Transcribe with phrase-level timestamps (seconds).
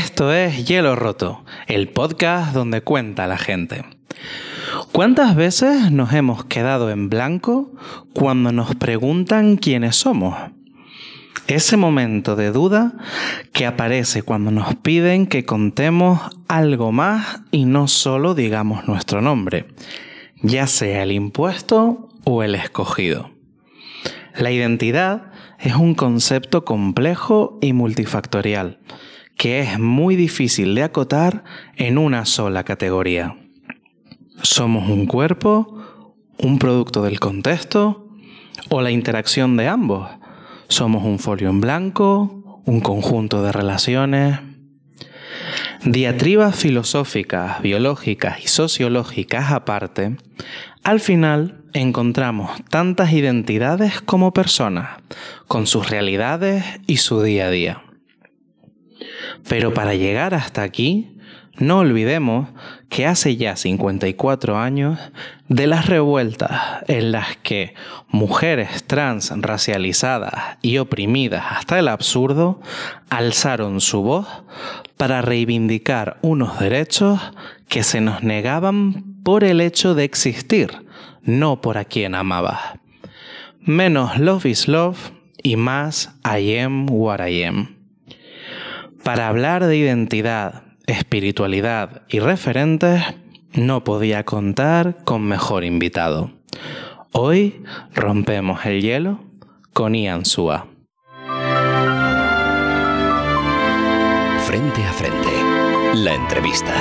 [0.00, 3.84] esto es Hielo Roto, el podcast donde cuenta la gente.
[4.92, 7.70] ¿Cuántas veces nos hemos quedado en blanco
[8.14, 10.34] cuando nos preguntan quiénes somos?
[11.48, 12.94] Ese momento de duda
[13.52, 19.66] que aparece cuando nos piden que contemos algo más y no solo digamos nuestro nombre,
[20.40, 23.32] ya sea el impuesto o el escogido.
[24.34, 28.78] La identidad es un concepto complejo y multifactorial
[29.40, 31.44] que es muy difícil de acotar
[31.74, 33.38] en una sola categoría.
[34.42, 35.82] ¿Somos un cuerpo,
[36.36, 38.06] un producto del contexto
[38.68, 40.10] o la interacción de ambos?
[40.68, 44.40] ¿Somos un folio en blanco, un conjunto de relaciones?
[45.86, 50.18] Diatribas filosóficas, biológicas y sociológicas aparte,
[50.84, 55.00] al final encontramos tantas identidades como personas,
[55.46, 57.82] con sus realidades y su día a día.
[59.48, 61.16] Pero para llegar hasta aquí,
[61.60, 62.48] no olvidemos
[62.88, 64.98] que hace ya 54 años
[65.48, 67.74] de las revueltas en las que
[68.08, 72.60] mujeres trans racializadas y oprimidas hasta el absurdo
[73.10, 74.26] alzaron su voz
[74.96, 77.20] para reivindicar unos derechos
[77.68, 80.86] que se nos negaban por el hecho de existir,
[81.22, 82.60] no por a quien amabas.
[83.60, 85.10] Menos love is love
[85.42, 87.79] y más I am what I am.
[89.04, 93.02] Para hablar de identidad, espiritualidad y referentes,
[93.54, 96.30] no podía contar con mejor invitado.
[97.12, 97.62] Hoy
[97.94, 99.20] rompemos el hielo
[99.72, 100.66] con Ian Sua.
[104.46, 106.74] Frente a frente, la entrevista.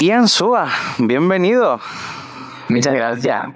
[0.00, 0.68] Ian Sua,
[0.98, 1.80] bienvenido.
[2.68, 3.46] Muchas gracias.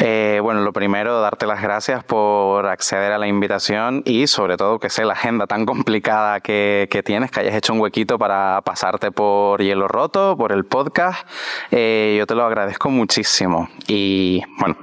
[0.00, 4.80] Eh, bueno, lo primero, darte las gracias por acceder a la invitación y sobre todo
[4.80, 9.12] que sé la agenda tan complicada que, tienes, que hayas hecho un huequito para pasarte
[9.12, 11.28] por Hielo Roto, por el podcast.
[11.70, 13.68] Eh, yo te lo agradezco muchísimo.
[13.86, 14.76] Y bueno,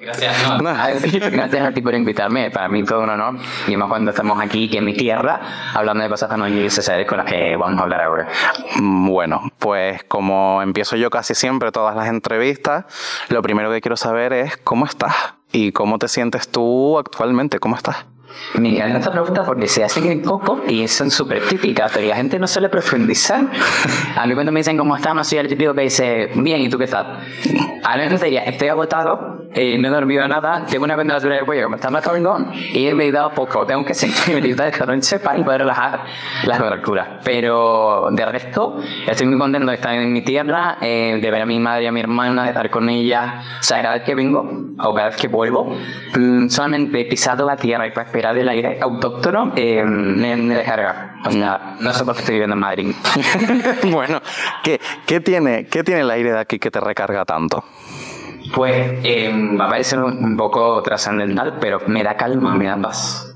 [0.00, 0.52] Gracias,
[1.32, 2.50] gracias a ti por invitarme.
[2.50, 3.36] Para mí todo un honor.
[3.66, 5.40] Y más cuando estamos aquí, en mi tierra,
[5.74, 8.28] hablando de cosas tan necesarias con las que vamos a hablar ahora.
[8.76, 12.84] Mm, bueno, pues como empiezo yo casi siempre todas las entrevistas,
[13.28, 15.14] lo primero que quiero saber es cómo estás
[15.52, 17.58] y cómo te sientes tú actualmente.
[17.58, 18.06] ¿Cómo estás?
[18.54, 22.16] Me encanta esta pregunta porque se hacen en poco y son súper típicas, pero la
[22.16, 23.46] gente no suele profundizar.
[24.16, 26.68] A mí cuando me dicen cómo estás, no soy el típico que dice, bien, ¿y
[26.68, 27.06] tú qué estás?
[27.82, 31.44] A mí me diría, estoy agotado, eh, no he dormido nada, tengo una temperatura del
[31.44, 32.04] cuello me está más
[32.72, 36.04] y he meditado poco, tengo que sentir mi de noche para poder relajar
[36.44, 37.08] las temperaturas.
[37.24, 41.46] Pero de resto, estoy muy contento de estar en mi tierra, eh, de ver a
[41.46, 43.42] mi madre y a mi hermana, de estar con ella.
[43.60, 45.76] O sea, cada vez que vengo o cada vez que vuelvo,
[46.16, 51.16] mm, solamente he pisado la tierra y para esperar del aire autóctono eh, me, descarga.
[51.80, 52.94] no sé por qué estoy viviendo en Madrid.
[53.90, 54.20] bueno,
[54.62, 57.64] ¿qué, qué, tiene, ¿qué tiene el aire de aquí que te recarga tanto?
[58.54, 63.34] Pues eh, va a parecer un poco trascendental, pero me da calma, me da paz.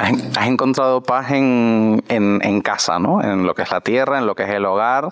[0.00, 3.20] Has encontrado paz en, en, en, casa, ¿no?
[3.22, 5.08] En lo que es la tierra, en lo que es el hogar,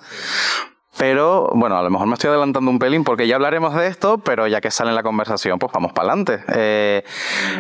[0.99, 4.19] pero bueno, a lo mejor me estoy adelantando un pelín porque ya hablaremos de esto,
[4.19, 6.45] pero ya que sale en la conversación, pues vamos para adelante.
[6.55, 7.05] Eh,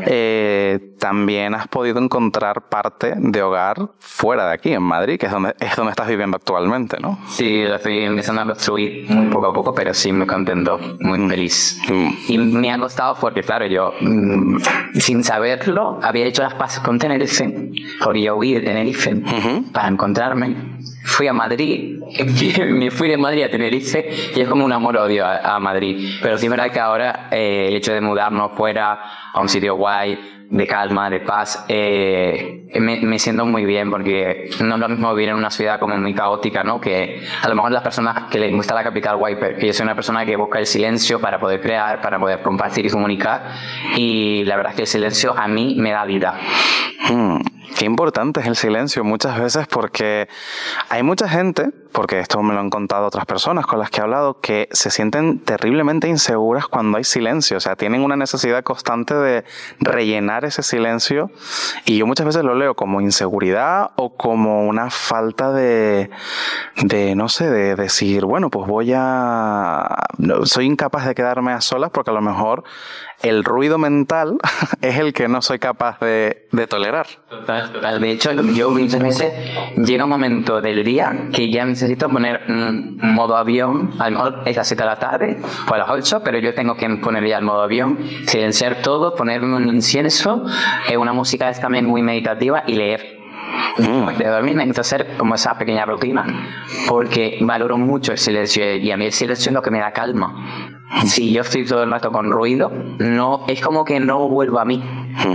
[0.07, 5.33] eh, también has podido encontrar parte de hogar fuera de aquí, en Madrid, que es
[5.33, 7.19] donde, es donde estás viviendo actualmente, ¿no?
[7.29, 11.29] Sí, lo estoy empezando a construir muy poco a poco, pero sí me contento, muy
[11.29, 11.81] feliz.
[11.89, 12.09] Mm.
[12.29, 14.59] Y me ha costado porque, claro, yo, mm,
[14.95, 17.71] sin saberlo, había hecho las pases con Tenerife,
[18.15, 19.17] yo huir de Tenerife
[19.73, 20.57] para encontrarme
[21.07, 22.01] fui a Madrid,
[22.67, 26.19] me fui de Madrid a Tenerife y es como un amor-odio a, Madrid.
[26.21, 28.99] Pero sí verdad que ahora eh, el hecho de mudarnos fuera
[29.33, 30.19] a un sitio guay,
[30.51, 35.13] de calma, de paz, eh, me, me, siento muy bien porque no es lo mismo
[35.13, 36.81] vivir en una ciudad como muy caótica, ¿no?
[36.81, 39.97] Que a lo mejor las personas que les gusta la capital guay, yo soy una
[39.97, 43.55] persona que busca el silencio para poder crear, para poder compartir y comunicar
[43.97, 46.39] y la verdad es que el silencio a mí me da vida.
[47.09, 47.56] Hmm.
[47.75, 50.29] Qué importante es el silencio muchas veces porque
[50.89, 54.03] hay mucha gente, porque esto me lo han contado otras personas con las que he
[54.03, 59.15] hablado, que se sienten terriblemente inseguras cuando hay silencio, o sea, tienen una necesidad constante
[59.15, 59.45] de
[59.81, 61.31] rellenar ese silencio
[61.85, 66.11] y yo muchas veces lo leo como inseguridad o como una falta de,
[66.83, 70.07] de no sé, de decir, bueno, pues voy a,
[70.45, 72.65] soy incapaz de quedarme a solas porque a lo mejor
[73.23, 74.39] el ruido mental
[74.81, 77.07] es el que no soy capaz de, de tolerar.
[77.29, 78.01] Total, total.
[78.01, 79.33] De hecho, yo muchas veces
[79.77, 84.57] llega un momento del día que ya necesito poner modo avión, a lo mejor es
[84.57, 87.39] las 7 de la tarde o a las 8, pero yo tengo que poner ya
[87.39, 90.45] el modo avión, silenciar todo, ponerme un incienso,
[90.89, 93.17] eh, una música es también muy meditativa y leer.
[93.79, 96.25] De dormir necesito hacer como esa pequeña rutina
[96.89, 99.93] porque valoro mucho el silencio y a mí el silencio es lo que me da
[99.93, 100.76] calma
[101.07, 104.65] si yo estoy todo el rato con ruido, no, es como que no vuelvo a
[104.65, 104.83] mí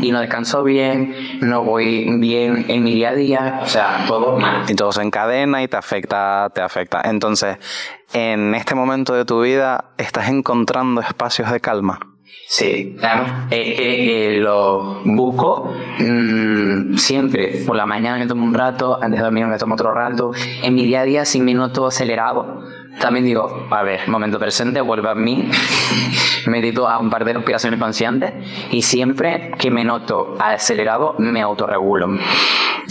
[0.01, 4.37] y no descanso bien, no voy bien en mi día a día, o sea, todo
[4.37, 4.63] mal.
[4.69, 7.01] Y todo se encadena y te afecta, te afecta.
[7.03, 7.57] Entonces,
[8.13, 11.99] en este momento de tu vida, ¿estás encontrando espacios de calma?
[12.47, 13.47] Sí, claro.
[13.49, 17.63] Eh, lo busco mm, siempre.
[17.65, 20.31] Por la mañana me tomo un rato, antes de dormir me tomo otro rato.
[20.61, 22.61] En mi día a día, sin me noto acelerado
[22.99, 25.49] también digo, a ver, momento presente, vuelvo a mí,
[26.47, 28.33] medito a un par de respiraciones conscientes
[28.71, 32.17] y siempre que me noto acelerado me autorregulo.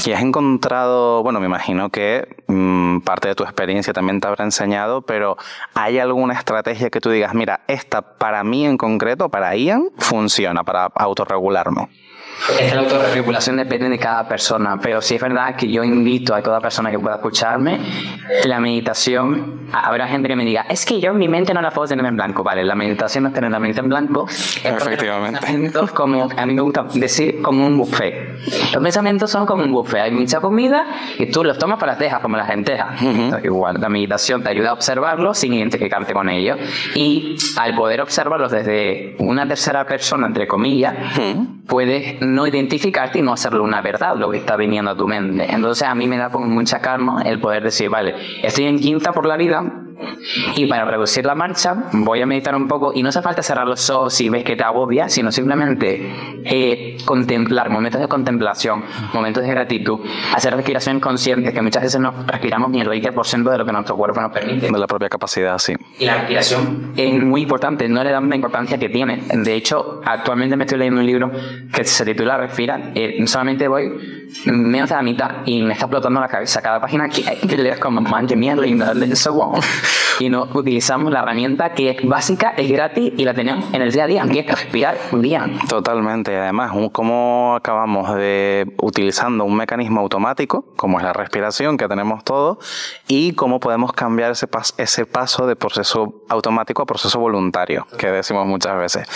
[0.05, 4.45] Y has encontrado, bueno, me imagino que mm, parte de tu experiencia también te habrá
[4.45, 5.37] enseñado, pero
[5.75, 10.65] ¿hay alguna estrategia que tú digas, mira, esta para mí en concreto, para Ian, funciona
[10.65, 11.89] para autorregularme?
[12.59, 16.43] Es la autorregulación depende de cada persona, pero sí es verdad que yo invito a
[16.43, 17.79] toda persona que pueda escucharme,
[18.45, 21.71] la meditación, habrá gente que me diga, es que yo en mi mente no la
[21.71, 24.27] puedo tener en blanco, vale, la meditación es tener la mente en blanco.
[24.65, 25.71] Efectivamente.
[25.73, 28.39] Los como, a mí me gusta decir como un buffet.
[28.73, 30.87] Los pensamientos son como un buffet, hay mucha comida
[31.19, 33.01] y tú los tomas para las dejas, como las lentejas.
[33.45, 36.59] Igual, la meditación te ayuda a observarlos sin identificarte con ellos
[36.95, 40.95] y al poder observarlos desde una tercera persona, entre comillas,
[41.67, 45.47] puedes no identificarte y no hacerlo una verdad, lo que está viniendo a tu mente.
[45.53, 49.13] Entonces a mí me da con mucha calma el poder decir, vale, estoy en quinta
[49.13, 49.90] por la vida,
[50.57, 53.67] y para reducir la marcha, voy a meditar un poco y no hace falta cerrar
[53.67, 56.13] los ojos si ves que te agobia, sino simplemente
[56.45, 60.01] eh, contemplar, momentos de contemplación, momentos de gratitud,
[60.35, 63.97] hacer respiración consciente, que muchas veces nos respiramos ni el 20% de lo que nuestro
[63.97, 64.71] cuerpo nos permite.
[64.71, 65.75] De la propia capacidad, sí.
[65.99, 69.23] Y la respiración es muy importante, no le damos la importancia que tiene.
[69.33, 71.31] De hecho, actualmente me estoy leyendo un libro
[71.73, 76.21] que se titula Respira, eh, solamente voy menos de la mitad y me está explotando
[76.21, 76.63] la cabeza.
[76.63, 78.65] Cada página que, que lees como, man, qué mierda,
[79.11, 79.61] eso, wow
[80.19, 83.93] y no utilizamos la herramienta que es básica, es gratis y la tenemos en el
[83.93, 85.49] día a día, que es respirar un día.
[85.69, 86.37] Totalmente.
[86.37, 92.59] Además, cómo acabamos de utilizando un mecanismo automático, como es la respiración que tenemos todos,
[93.09, 98.47] y cómo podemos cambiar ese, ese paso de proceso automático a proceso voluntario, que decimos
[98.47, 99.09] muchas veces.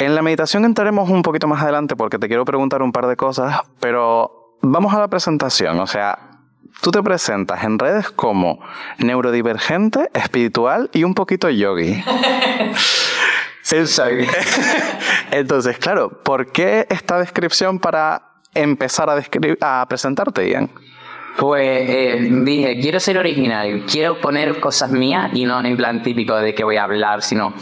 [0.00, 3.16] En la meditación entraremos un poquito más adelante porque te quiero preguntar un par de
[3.16, 5.78] cosas, pero vamos a la presentación.
[5.78, 6.35] O sea,
[6.80, 8.60] tú te presentas en redes como
[8.98, 12.02] neurodivergente, espiritual y un poquito yogi.
[15.32, 18.22] Entonces, claro, ¿por qué esta descripción para
[18.54, 19.20] empezar a,
[19.60, 20.70] a presentarte, Ian?
[21.38, 26.34] Pues eh, dije, quiero ser original, quiero poner cosas mías y no en plan típico
[26.36, 27.52] de que voy a hablar, sino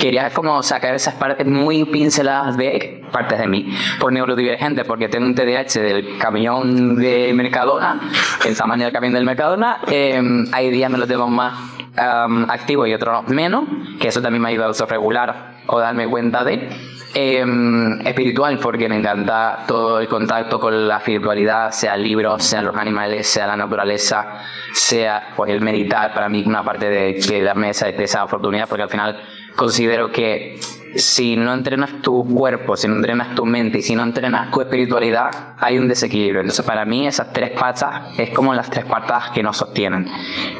[0.00, 5.26] quería como sacar esas partes muy pinceladas de partes de mí por neurodivergente porque tengo
[5.26, 8.00] un TDAH del camión de Mercadona.
[8.46, 10.20] El tamaño del camión del Mercadona eh,
[10.52, 11.54] hay días me lo tengo más
[11.96, 13.64] um, activo y otros menos
[14.00, 16.68] que eso también me ha ayudado a regular o darme cuenta de
[17.14, 22.76] em, espiritual porque me encanta todo el contacto con la espiritualidad sea libros sea los
[22.76, 26.12] animales sea la naturaleza sea pues el meditar.
[26.12, 29.20] Para mí una parte de, de darme esa, esa oportunidad porque al final
[29.56, 30.58] considero que
[30.96, 34.60] si no entrenas tu cuerpo, si no entrenas tu mente y si no entrenas tu
[34.60, 36.40] espiritualidad, hay un desequilibrio.
[36.40, 40.06] Entonces, para mí, esas tres patas es como las tres patas que nos sostienen.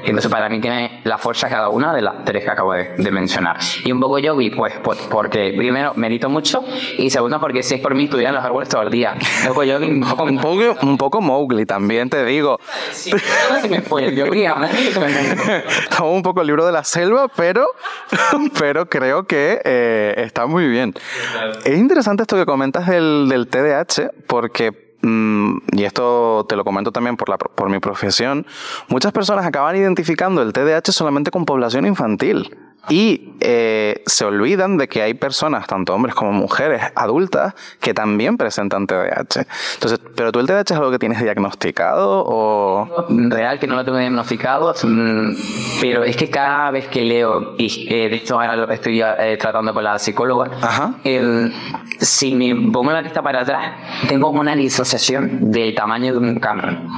[0.04, 3.56] Entonces, para mí, tiene la fuerza cada una de las tres que acabo de, mencionar.
[3.84, 6.62] Y un poco yogi, pues, pues, porque primero medito mucho
[6.98, 9.14] y segundo, porque si es por mí, estudiar los árboles todo el día.
[9.48, 12.60] Un poco un poco, un poco, un poco Mowgli también, te digo.
[12.92, 13.12] Sí,
[13.70, 14.44] me fue el yogi.
[14.44, 17.66] Estamos un poco el libro de la selva, pero,
[18.58, 19.60] pero creo que.
[19.64, 20.94] Eh, está muy bien.
[21.64, 26.92] Es interesante esto que comentas del, del TDAH, porque mm, y esto te lo comento
[26.92, 28.46] también por, la, por mi profesión,
[28.88, 32.56] muchas personas acaban identificando el TDAH solamente con población infantil.
[32.88, 38.36] Y eh, se olvidan de que hay personas, tanto hombres como mujeres adultas, que también
[38.36, 39.46] presentan TDAH.
[39.74, 43.06] Entonces, ¿pero tú el TDAH es algo que tienes diagnosticado o...?
[43.08, 45.30] Real que no lo tengo diagnosticado, mm,
[45.80, 49.36] pero es que cada vez que leo, y eh, de hecho ahora lo estoy eh,
[49.40, 50.50] tratando con la psicóloga,
[52.00, 53.72] si me pongo la vista para atrás,
[54.08, 56.88] tengo una disociación del tamaño de un camión.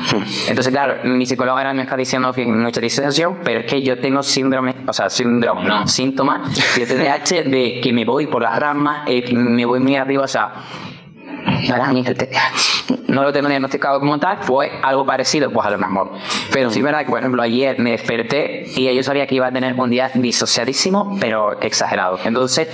[0.48, 3.82] Entonces, claro, mi psicóloga ahora me está diciendo que no es disociación, pero es que
[3.82, 8.42] yo tengo síndrome, o sea, síndrome, no, síntomas de TDAH de que me voy por
[8.42, 10.52] las ramas, eh, me voy muy arriba, o sea,
[13.10, 16.12] no lo tengo diagnosticado como tal, fue algo parecido, pues a lo mejor.
[16.52, 19.74] Pero sí verdad por ejemplo, ayer me desperté y yo sabía que iba a tener
[19.74, 22.18] un día disociadísimo, pero exagerado.
[22.24, 22.68] Entonces,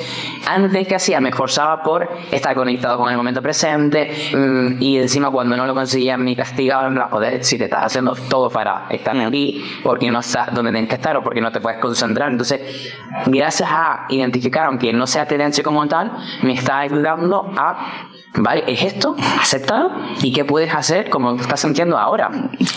[0.47, 5.31] antes que hacía, me esforzaba por estar conectado con el momento presente mm, y encima
[5.31, 9.65] cuando no lo conseguía me castigaban, joder, si te estás haciendo todo para estar aquí,
[9.83, 12.31] porque no estás donde tienes que estar o porque no te puedes concentrar.
[12.31, 12.93] Entonces,
[13.27, 18.65] gracias a identificar, aunque no sea tendencia como tal, me está ayudando a ¿Vale?
[18.67, 19.17] ¿Es esto?
[19.41, 19.93] ¿Aceptado?
[20.23, 22.31] ¿Y qué puedes hacer como estás sintiendo ahora?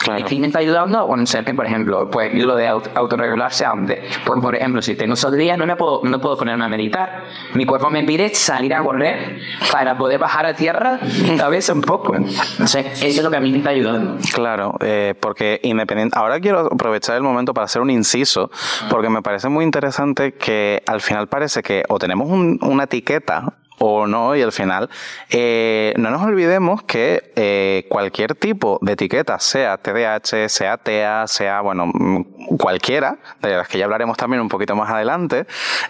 [0.04, 0.26] Claro.
[0.40, 4.00] Me está ayudando a conocerme, por ejemplo, pues lo de autorregularse antes.
[4.26, 7.24] Pues, por ejemplo, si tengo esos días, no, me puedo, no puedo ponerme a meditar.
[7.54, 9.40] Mi cuerpo me pide salir a correr
[9.72, 11.00] para poder bajar a tierra
[11.44, 12.16] a veces un poco.
[12.16, 14.18] eso es lo que a mí me está ayudando.
[14.34, 16.18] Claro, eh, porque independiente.
[16.18, 18.50] Ahora quiero aprovechar el momento para hacer un inciso,
[18.90, 24.08] porque me parece muy interesante que al final parece que o tenemos una etiqueta o
[24.08, 24.90] no, y al final
[25.30, 31.62] eh, no nos olvidemos que eh, cualquier tipo de etiqueta, sea TDAH, sea TEA, sea,
[31.62, 35.48] bueno, mm, cualquiera, de las que ya hablaremos también un poquito más adelante,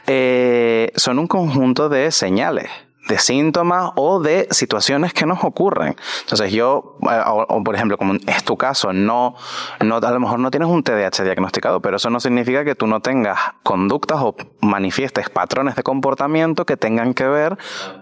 [0.07, 2.69] eh, son un conjunto de señales
[3.09, 5.95] de síntomas o de situaciones que nos ocurren.
[6.21, 9.35] Entonces yo, eh, o, por ejemplo, como es tu caso, no,
[9.83, 12.85] no, a lo mejor no tienes un TDAH diagnosticado, pero eso no significa que tú
[12.87, 17.57] no tengas conductas o manifiestes patrones de comportamiento que tengan que ver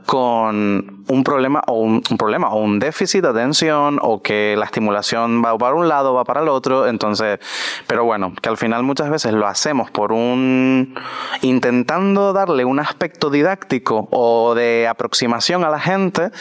[0.06, 5.42] con un problema o un, problema o un déficit de atención o que la estimulación
[5.44, 6.88] va para un lado, va para el otro.
[6.88, 7.40] Entonces,
[7.88, 10.96] pero bueno, que al final muchas veces lo hacemos por un
[11.42, 16.32] intentando darle un aspecto didáctico o de aproximación a la gente,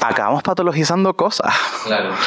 [0.00, 1.54] acabamos patologizando cosas.
[1.84, 2.10] Claro.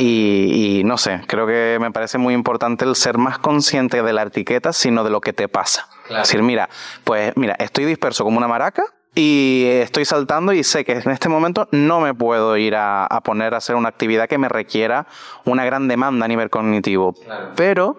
[0.00, 4.22] Y, no sé, creo que me parece muy importante el ser más consciente de la
[4.22, 5.88] etiqueta, sino de lo que te pasa.
[6.10, 6.68] Es decir, mira,
[7.02, 11.28] pues mira, estoy disperso como una maraca y estoy saltando y sé que en este
[11.28, 15.06] momento no me puedo ir a, poner a hacer una actividad que me requiera
[15.44, 17.14] una gran demanda a nivel cognitivo.
[17.56, 17.96] Pero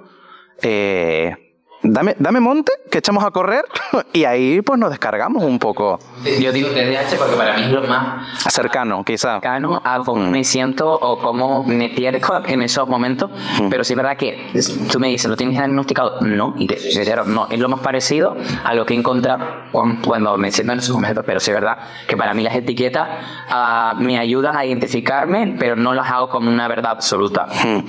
[0.62, 1.49] eh,
[1.84, 3.66] dame, dame monte, que echamos a correr
[4.14, 6.00] y ahí pues nos descargamos un poco.
[6.40, 9.34] Yo digo TDAH porque para mí es lo más cercano, quizá.
[9.34, 10.32] Cercano a cómo mm.
[10.32, 13.32] me siento o cómo me pierdo en esos momentos,
[13.62, 13.70] mm.
[13.70, 14.52] pero sí es verdad que
[14.92, 16.22] tú me dices, ¿lo tienes diagnosticado?
[16.22, 16.78] No, y te
[17.26, 20.96] no, es lo más parecido a lo que he encontrado cuando me siento en esos
[20.96, 23.08] momentos, pero sí es verdad que para mí las etiquetas
[23.50, 27.48] uh, me ayudan a identificarme, pero no las hago como una verdad absoluta.
[27.66, 27.80] Mm.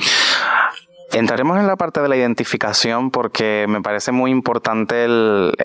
[1.12, 5.06] Entraremos en la parte de la identificación porque me parece muy importante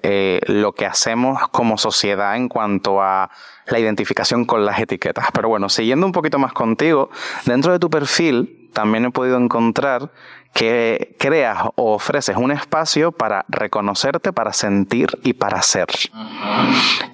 [0.02, 3.30] eh, lo que hacemos como sociedad en cuanto a
[3.68, 5.28] la identificación con las etiquetas.
[5.34, 7.12] Pero bueno, siguiendo un poquito más contigo,
[7.46, 10.12] dentro de tu perfil también he podido encontrar
[10.56, 15.88] que creas o ofreces un espacio para reconocerte, para sentir y para ser.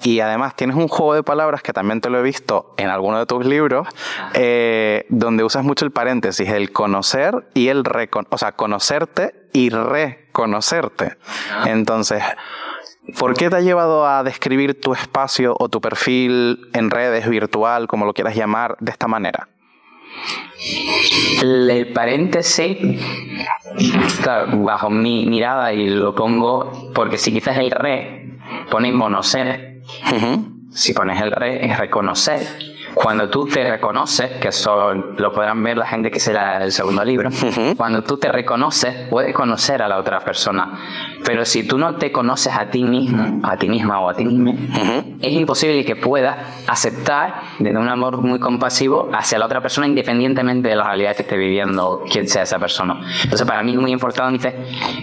[0.03, 3.17] Y además tienes un juego de palabras que también te lo he visto en alguno
[3.17, 3.88] de tus libros,
[4.36, 9.69] eh, donde usas mucho el paréntesis, el conocer y el recon o sea, conocerte y
[9.71, 11.17] reconocerte.
[11.65, 12.24] Entonces,
[13.17, 17.88] ¿Por qué te ha llevado a describir tu espacio o tu perfil en redes, virtual,
[17.88, 19.50] como lo quieras llamar, de esta manera?
[21.41, 22.77] El paréntesis,
[24.22, 28.38] claro, bajo mi mirada, y lo pongo porque si quizás el re
[28.70, 29.82] pone conocer,
[30.72, 32.70] si pones el re es reconocer.
[32.93, 37.03] Cuando tú te reconoces, que eso lo podrán ver la gente que será el segundo
[37.03, 37.29] libro,
[37.77, 40.79] cuando tú te reconoces, puedes conocer a la otra persona.
[41.25, 44.25] Pero si tú no te conoces a ti mismo, a ti misma o a ti
[44.25, 44.53] mismo,
[45.19, 50.69] es imposible que puedas aceptar desde un amor muy compasivo hacia la otra persona independientemente
[50.69, 53.01] de la realidad que esté viviendo quien sea esa persona.
[53.24, 54.55] Entonces para mí es muy importante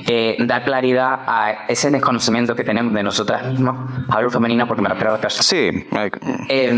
[0.06, 3.76] eh, dar claridad a ese desconocimiento que tenemos de nosotras mismas,
[4.08, 5.46] hablo femenino porque me refiero a las personas.
[5.46, 5.86] Sí.
[6.48, 6.70] Eh,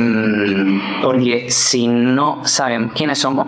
[1.02, 3.46] porque si no saben quiénes somos,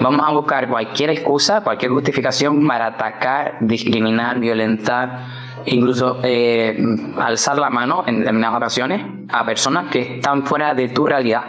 [0.00, 5.26] vamos a buscar cualquier excusa, cualquier justificación para atacar, discriminar, violentar,
[5.66, 6.76] incluso eh,
[7.18, 11.44] alzar la mano en determinadas ocasiones a personas que están fuera de tu realidad.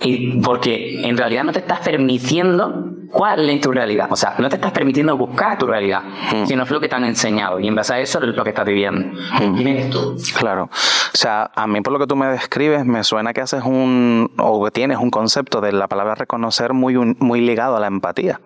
[0.00, 4.08] Y porque en realidad no te estás permitiendo cuál es tu realidad.
[4.10, 6.02] O sea, no te estás permitiendo buscar tu realidad,
[6.46, 7.60] sino es lo que te han enseñado.
[7.60, 9.16] Y en base a eso es lo que estás viviendo.
[9.38, 10.16] ¿Quién eres tú?
[10.36, 10.64] Claro.
[10.64, 14.32] O sea, a mí por lo que tú me describes, me suena que haces un,
[14.38, 18.40] o que tienes un concepto de la palabra reconocer muy, muy ligado a la empatía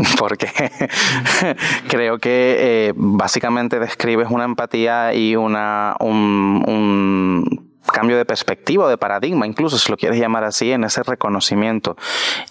[0.18, 0.48] porque
[1.88, 8.98] creo que eh, básicamente describes una empatía y una, un, un, cambio de perspectiva, de
[8.98, 11.96] paradigma, incluso si lo quieres llamar así, en ese reconocimiento.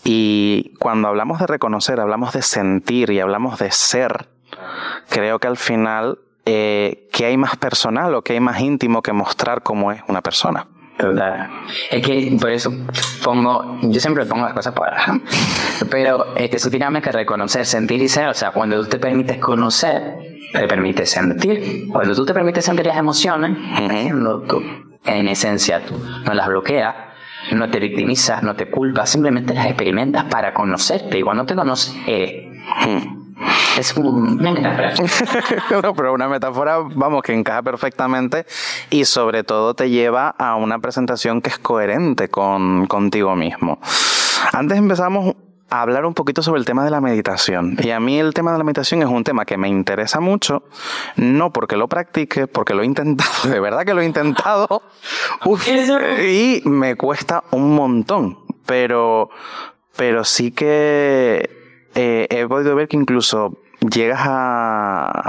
[0.04, 4.28] Y cuando hablamos de reconocer, hablamos de sentir y hablamos de ser,
[5.10, 9.14] creo que al final, eh, ¿qué hay más personal o qué hay más íntimo que
[9.14, 10.68] mostrar cómo es una persona?
[11.90, 12.72] Es que por eso
[13.24, 15.20] pongo, yo siempre pongo las cosas para,
[15.90, 19.38] pero este, eso tiene que reconocer, sentir y ser, o sea, cuando tú te permites
[19.38, 20.18] conocer,
[20.54, 21.88] te permites sentir.
[21.88, 23.58] Cuando tú te permites sentir las emociones,
[24.48, 24.64] tú,
[25.06, 26.96] en esencia tú no las bloqueas,
[27.52, 31.96] no te victimizas, no te culpas, simplemente las experimentas para conocerte y cuando te conoces,
[32.08, 32.52] eres.
[33.78, 34.94] Es una metáfora.
[35.96, 38.46] pero una metáfora, vamos, que encaja perfectamente
[38.90, 43.80] y sobre todo te lleva a una presentación que es coherente con contigo mismo.
[44.54, 45.36] Antes empezamos
[45.72, 47.78] a hablar un poquito sobre el tema de la meditación.
[47.82, 50.64] Y a mí el tema de la meditación es un tema que me interesa mucho,
[51.16, 54.84] no porque lo practique, porque lo he intentado, de verdad que lo he intentado,
[56.22, 59.30] y me cuesta un montón, pero,
[59.96, 61.50] pero sí que
[61.96, 63.58] eh, he podido ver que incluso
[63.90, 65.28] llegas a,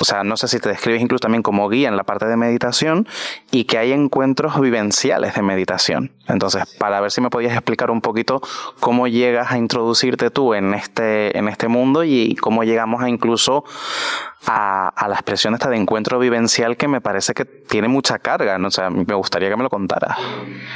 [0.00, 2.36] o sea, no sé si te describes incluso también como guía en la parte de
[2.36, 3.06] meditación
[3.50, 6.10] y que hay encuentros vivenciales de meditación.
[6.26, 8.40] Entonces, para ver si me podías explicar un poquito
[8.80, 13.64] cómo llegas a introducirte tú en este, en este mundo y cómo llegamos a incluso
[14.46, 18.58] a, a, la expresión esta de encuentro vivencial que me parece que tiene mucha carga.
[18.58, 18.68] ¿no?
[18.68, 20.18] O sea, me gustaría que me lo contaras.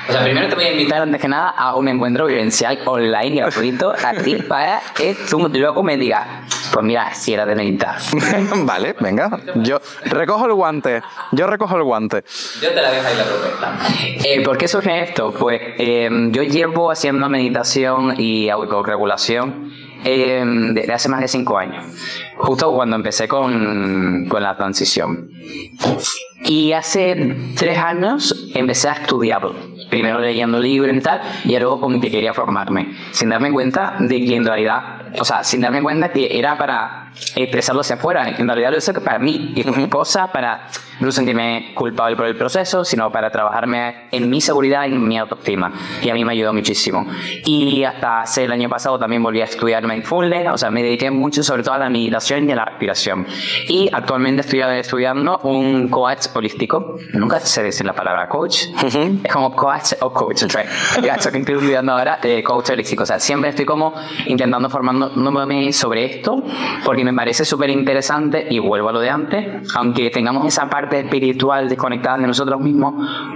[0.09, 3.37] O sea, primero te voy a invitar antes que nada a un encuentro vivencial online
[3.37, 6.27] gratuito a ti para que tú luego me digas,
[6.73, 7.97] pues mira, si era de meditar.
[8.65, 9.39] vale, venga.
[9.57, 11.03] Yo recojo el guante.
[11.33, 12.25] Yo recojo el guante.
[12.61, 13.79] Yo te la dejo ahí la propuesta.
[14.25, 15.33] Eh, ¿Por qué surge esto?
[15.33, 21.85] Pues eh, yo llevo haciendo meditación y autorregulación eh, desde hace más de cinco años,
[22.37, 25.31] justo cuando empecé con, con la transición.
[26.45, 29.55] Y hace tres años empecé a estudiarlo.
[29.91, 34.25] Primero leyendo libros y tal, y luego como que quería formarme, sin darme cuenta de
[34.25, 38.29] que en realidad, o sea, sin darme cuenta que era para expresarlo hacia afuera.
[38.39, 40.69] En realidad lo hice para mí y mi cosa para
[41.01, 45.19] no sentirme culpable por el proceso, sino para trabajarme en mi seguridad y en mi
[45.19, 45.73] autoestima.
[46.03, 47.07] Y a mí me ayudó muchísimo.
[47.45, 51.11] Y hasta hace el año pasado también volví a estudiar mindfulness, o sea, me dediqué
[51.11, 53.27] mucho sobre todo a la meditación y a la respiración.
[53.69, 56.99] Y actualmente estoy estudiando un coach holístico.
[57.13, 58.65] Nunca sé decir la palabra coach.
[59.25, 60.45] Es como coach o coach,
[61.03, 63.03] Ya, estoy estudiando ahora eh, coach holístico.
[63.03, 63.95] O sea, siempre estoy como
[64.27, 66.43] intentando formándome sobre esto,
[66.85, 70.99] porque me parece súper interesante y vuelvo a lo de antes, aunque tengamos esa parte
[70.99, 72.95] espiritual desconectada de nosotros mismos,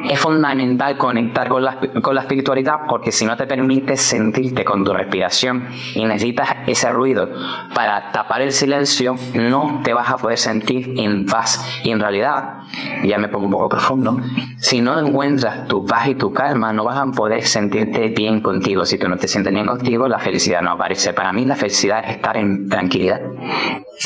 [0.08, 4.84] es fundamental conectar con la, con la espiritualidad porque si no te permites sentirte con
[4.84, 7.28] tu respiración y necesitas ese ruido
[7.72, 11.64] para tapar el silencio, no te vas a poder sentir en paz.
[11.84, 12.62] Y en realidad,
[13.04, 14.18] ya me pongo un poco profundo,
[14.58, 18.84] si no encuentras tu paz y tu calma, no vas a poder sentirte bien contigo.
[18.84, 21.12] Si tú no te sientes bien contigo, la felicidad no aparece.
[21.12, 23.20] Para mí la felicidad es estar en tranquilidad.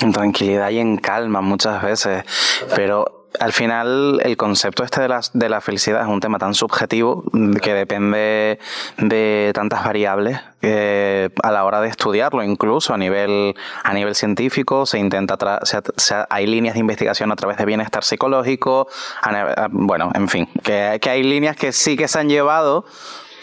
[0.02, 2.24] En tranquilidad y en calma muchas veces,
[2.74, 6.54] pero al final el concepto este de la, de la felicidad es un tema tan
[6.54, 7.24] subjetivo
[7.60, 8.58] que depende
[8.98, 10.38] de tantas variables
[11.42, 15.36] a la hora de estudiarlo, incluso a nivel, a nivel científico, se intenta
[16.30, 18.88] hay líneas de investigación a través de bienestar psicológico,
[19.70, 22.84] bueno, en fin, que, que, hay líneas que sí que se han llevado,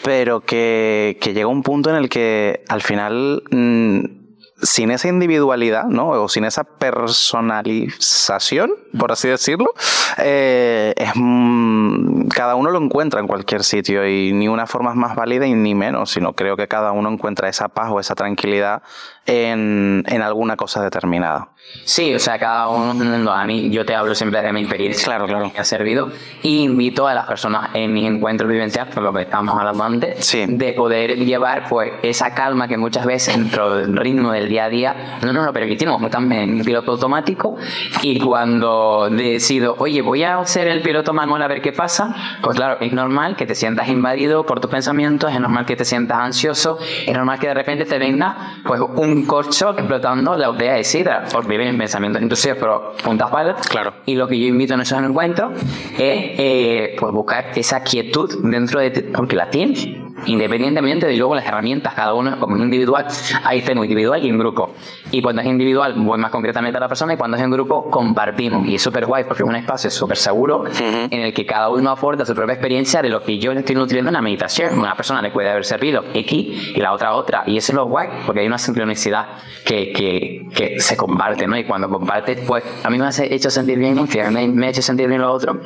[0.02, 3.42] pero que, que llega un punto en el que al final...
[3.50, 4.21] Mm,
[4.62, 6.10] sin esa individualidad, ¿no?
[6.10, 9.72] O sin esa personalización, por así decirlo,
[10.18, 14.96] eh, es, mm, cada uno lo encuentra en cualquier sitio y ni una forma es
[14.96, 18.14] más válida y ni menos, sino creo que cada uno encuentra esa paz o esa
[18.14, 18.82] tranquilidad
[19.26, 21.48] en, en alguna cosa determinada.
[21.84, 25.26] Sí, o sea, cada uno, a mí, yo te hablo siempre de mi experiencia, claro,
[25.26, 25.50] claro.
[25.52, 26.10] que ha servido,
[26.42, 30.32] y invito a las personas en mis encuentros vivenciales, por lo que estamos hablando antes,
[30.48, 34.68] de poder llevar pues esa calma que muchas veces dentro del ritmo del día a
[34.68, 37.56] día no nos lo permitimos, también en piloto automático,
[38.02, 42.56] y cuando decido, oye, voy a hacer el piloto manual a ver qué pasa, pues
[42.56, 46.18] claro, es normal que te sientas invadido por tus pensamientos, es normal que te sientas
[46.18, 50.84] ansioso, es normal que de repente te venga pues un corcho explotando la aldea de
[50.84, 53.66] sidra, por vivir en pensamientos entonces pero puntas palas.
[53.68, 53.94] Claro.
[54.06, 55.52] Y lo que yo invito en esos encuentros
[55.92, 59.88] es eh, pues buscar esa quietud dentro de ti, porque la tienes
[60.26, 63.06] independientemente de luego las herramientas, cada uno como individual,
[63.44, 64.74] ahí tengo individual y en grupo.
[65.10, 67.90] Y cuando es individual, voy más concretamente a la persona y cuando es en grupo,
[67.90, 68.66] compartimos.
[68.66, 71.90] Y es súper guay porque es un espacio súper seguro en el que cada uno
[71.90, 74.78] aporta su propia experiencia de lo que yo le estoy nutriendo en la meditación.
[74.78, 77.44] Una persona le puede haber servido X y la otra otra.
[77.46, 79.26] Y eso es lo guay porque hay una sincronicidad
[79.64, 81.56] que, que, que se comparte, ¿no?
[81.56, 83.94] Y cuando compartes, pues a mí me ha hecho sentir bien,
[84.32, 85.60] me, me ha hecho sentir bien lo otro,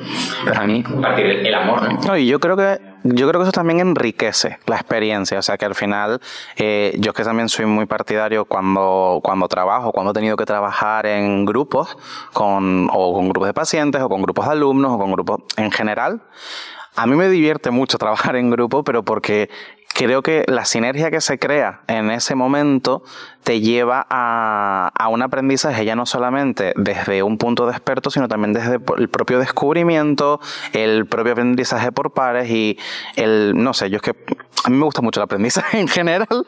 [0.44, 2.00] pero a mí compartir el, amor, ¿no?
[2.00, 2.78] no y yo creo que
[3.14, 6.20] yo creo que eso también enriquece la experiencia, o sea que al final
[6.56, 10.44] eh, yo es que también soy muy partidario cuando, cuando trabajo, cuando he tenido que
[10.44, 11.96] trabajar en grupos
[12.32, 15.70] con, o con grupos de pacientes o con grupos de alumnos o con grupos en
[15.70, 16.22] general.
[16.96, 19.50] A mí me divierte mucho trabajar en grupo, pero porque
[19.96, 23.02] creo que la sinergia que se crea en ese momento
[23.42, 28.28] te lleva a, a, un aprendizaje ya no solamente desde un punto de experto, sino
[28.28, 30.40] también desde el propio descubrimiento,
[30.72, 32.76] el propio aprendizaje por pares y
[33.14, 34.16] el, no sé, yo es que
[34.64, 36.44] a mí me gusta mucho el aprendizaje en general,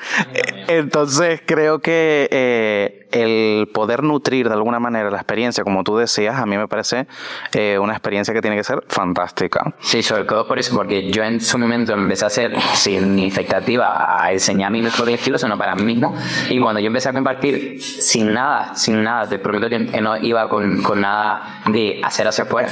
[0.67, 6.37] entonces creo que eh, el poder nutrir de alguna manera la experiencia, como tú decías,
[6.37, 7.07] a mí me parece
[7.53, 9.75] eh, una experiencia que tiene que ser fantástica.
[9.81, 14.22] Sí, sobre todo por eso, porque yo en su momento empecé a hacer sin expectativa
[14.22, 16.14] a enseñar mi mejor estilo, sino para mí mismo,
[16.51, 20.48] y cuando yo empecé a compartir sin nada, sin nada, te prometo que no iba
[20.48, 22.68] con, con nada de hacer hacia afuera.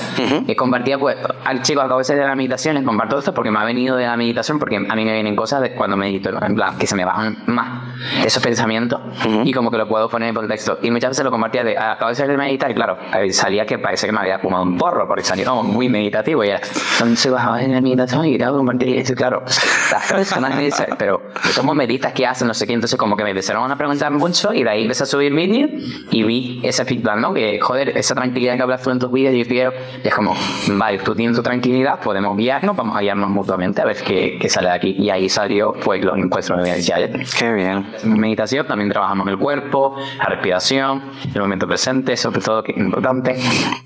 [0.46, 3.58] Y compartía, pues, al chico, a veces de la meditación, les comparto esto porque me
[3.58, 6.54] ha venido de la meditación, porque a mí me vienen cosas de cuando medito, en
[6.54, 7.85] plan, que se me bajan más
[8.24, 9.00] esos pensamientos
[9.44, 10.78] y como que lo puedo poner en contexto.
[10.82, 12.98] Y muchas veces lo compartía de, acabo de salir de meditar y claro,
[13.30, 16.48] salía que parece que me había fumado un porro, porque salía como muy meditativo y
[16.48, 16.60] era,
[16.92, 21.22] entonces bajaba en la meditación y a compartir y claro, las personas me dicen, pero
[21.56, 22.12] ¿cómo meditas?
[22.12, 22.48] ¿Qué hacen?
[22.48, 22.72] No sé qué.
[22.72, 25.70] Entonces como que me empezaron a preguntar mucho y de ahí empecé a subir vídeos
[26.10, 27.34] y vi ese feedback, ¿no?
[27.34, 29.70] Que, joder, esa tranquilidad que hablas tú en tus vídeos y yo
[30.02, 30.34] y es como,
[30.68, 34.48] vale, tú tienes tu tranquilidad, podemos guiarnos, vamos a guiarnos mutuamente a ver qué, qué
[34.48, 34.96] sale de aquí.
[34.98, 37.85] Y ahí salió, pues, los encuentros de Qué bien.
[38.04, 41.02] Meditación también trabajamos el cuerpo, la respiración,
[41.34, 43.36] el momento presente, sobre todo que es importante.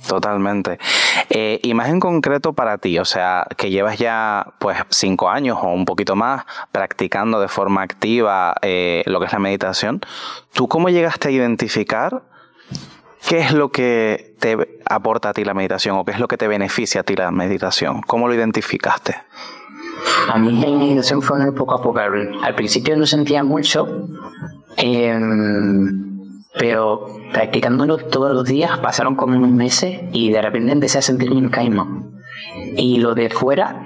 [0.09, 0.79] Totalmente.
[1.29, 5.59] Eh, y más en concreto para ti, o sea, que llevas ya pues cinco años
[5.61, 10.01] o un poquito más practicando de forma activa eh, lo que es la meditación,
[10.53, 12.23] ¿tú cómo llegaste a identificar
[13.29, 16.37] qué es lo que te aporta a ti la meditación o qué es lo que
[16.37, 18.03] te beneficia a ti la meditación?
[18.03, 19.17] ¿Cómo lo identificaste?
[20.29, 21.99] A mí la meditación fue poco a poco.
[21.99, 24.09] Al principio no sentía mucho,
[24.77, 31.03] em, pero practicándolo todos los días pasaron como unos meses y de repente empecé a
[31.03, 32.13] sentir un caimo.
[32.77, 33.83] Y lo de fuera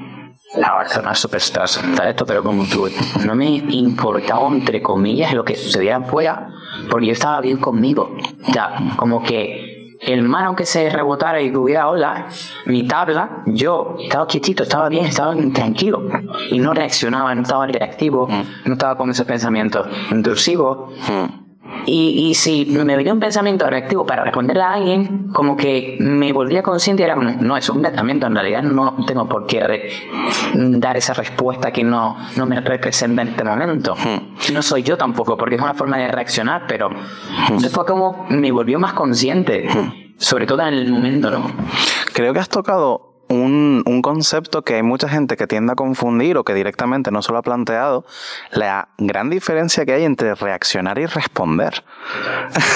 [0.56, 1.68] la Barcelona Superstar,
[2.08, 2.88] esto, pero como tú,
[3.26, 6.48] no me importaba, entre comillas, lo que sucediera afuera,
[6.90, 8.16] porque yo estaba bien conmigo.
[8.52, 9.73] Ya, como que
[10.06, 12.26] el mar, aunque se rebotara y hubiera ola,
[12.66, 16.02] mi tabla, yo estaba quietito, estaba bien, estaba tranquilo.
[16.50, 18.28] Y no reaccionaba, no estaba reactivo,
[18.64, 20.92] no estaba con esos pensamientos intrusivos.
[21.86, 26.32] Y, y, si me venía un pensamiento reactivo para responderle a alguien, como que me
[26.32, 29.90] volvía consciente y era no, es un pensamiento, en realidad no tengo por qué
[30.54, 33.94] dar esa respuesta que no, no me representa en este momento.
[34.52, 36.90] No soy yo tampoco, porque es una forma de reaccionar, pero
[37.70, 39.68] fue como me volvió más consciente,
[40.16, 41.50] sobre todo en el momento, ¿no?
[42.12, 46.36] Creo que has tocado un, un, concepto que hay mucha gente que tiende a confundir
[46.36, 48.04] o que directamente no se lo ha planteado,
[48.50, 51.84] la gran diferencia que hay entre reaccionar y responder.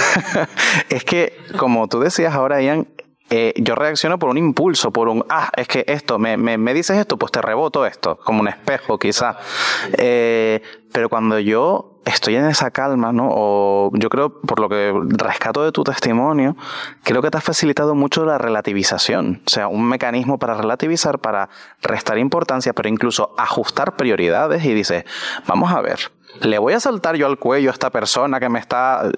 [0.88, 2.88] es que, como tú decías ahora, Ian,
[3.30, 6.72] eh, yo reacciono por un impulso, por un, ah, es que esto, me, me, me
[6.72, 9.36] dices esto, pues te reboto esto, como un espejo quizá.
[9.98, 13.28] Eh, pero cuando yo estoy en esa calma, ¿no?
[13.30, 16.56] O yo creo, por lo que rescato de tu testimonio,
[17.02, 19.42] creo que te ha facilitado mucho la relativización.
[19.46, 21.48] O sea, un mecanismo para relativizar, para
[21.82, 25.04] restar importancia, pero incluso ajustar prioridades y dices,
[25.46, 25.98] vamos a ver,
[26.40, 29.10] le voy a saltar yo al cuello a esta persona que me está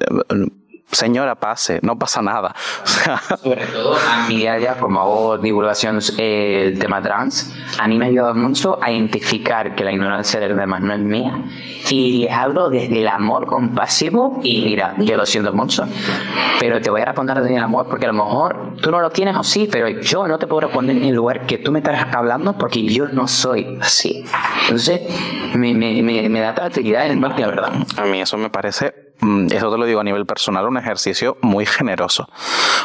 [0.93, 2.55] señora, pase, no pasa nada.
[3.43, 8.07] Sobre todo a mí ya como hago divulgación eh, el tema trans, a mí me
[8.07, 11.45] ha ayudado mucho a identificar que la ignorancia de los demás no es mía
[11.89, 15.87] y les hablo desde el amor compasivo y mira, yo lo siento mucho,
[16.59, 19.11] pero te voy a responder desde el amor porque a lo mejor tú no lo
[19.11, 21.79] tienes o sí, pero yo no te puedo responder en el lugar que tú me
[21.79, 24.25] estás hablando porque yo no soy así.
[24.63, 25.01] Entonces,
[25.55, 27.73] me, me, me, me da tranquilidad la verdad.
[27.97, 29.10] A mí eso me parece
[29.51, 32.29] eso te lo digo a nivel personal, un ejercicio muy generoso,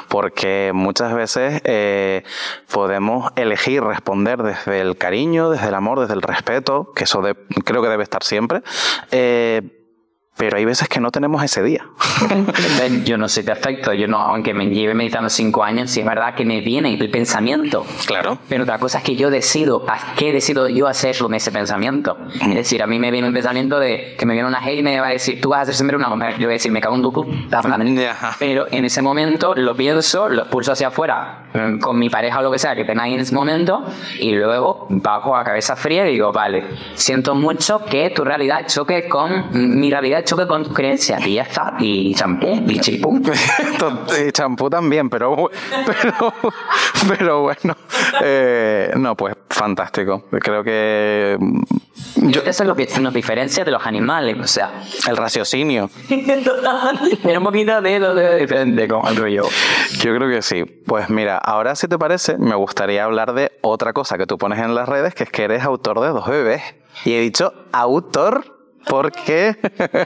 [0.09, 2.23] porque muchas veces eh,
[2.71, 7.21] podemos elegir responder desde el cariño, desde el amor, desde el respeto, que eso
[7.63, 8.61] creo que debe estar siempre.
[9.11, 9.84] Eh,
[10.37, 11.85] pero hay veces que no tenemos ese día.
[13.05, 16.35] yo no soy perfecto, yo no, aunque me lleve meditando cinco años, sí es verdad
[16.35, 17.85] que me viene el pensamiento.
[18.05, 18.37] Claro.
[18.49, 19.85] Pero otra cosa es que yo decido,
[20.17, 22.17] ¿qué decido yo hacerlo en ese pensamiento?
[22.41, 24.83] Es decir, a mí me viene un pensamiento de que me viene una hate y
[24.83, 26.33] me va a decir, tú vas a hacer siempre una mujer.
[26.33, 27.11] Yo voy a decir, me cago en tu
[28.39, 32.41] Pero en ese momento lo pienso, lo expulso hacia afuera mm, con mi pareja o
[32.43, 33.85] lo que sea que tenga en ese momento
[34.19, 36.63] y luego bajo a cabeza fría y digo, vale,
[36.95, 39.45] siento mucho que tu realidad choque con
[39.79, 41.75] mi realidad choque con tu creencia y ya está.
[41.79, 43.21] Y champú, y champú.
[44.27, 45.49] y champú también, pero,
[45.85, 46.33] pero,
[47.07, 47.77] pero bueno.
[48.21, 50.25] Eh, no, pues fantástico.
[50.41, 51.37] Creo que
[52.17, 54.83] yo, Eso es lo que nos diferencia de los animales, o sea.
[55.07, 55.89] El raciocinio.
[57.23, 59.43] Pero un poquito de de algo yo.
[59.99, 60.63] Yo creo que sí.
[60.63, 64.59] Pues mira, ahora si te parece, me gustaría hablar de otra cosa que tú pones
[64.59, 66.61] en las redes, que es que eres autor de dos bebés.
[67.03, 68.54] Y he dicho autor
[68.87, 69.55] porque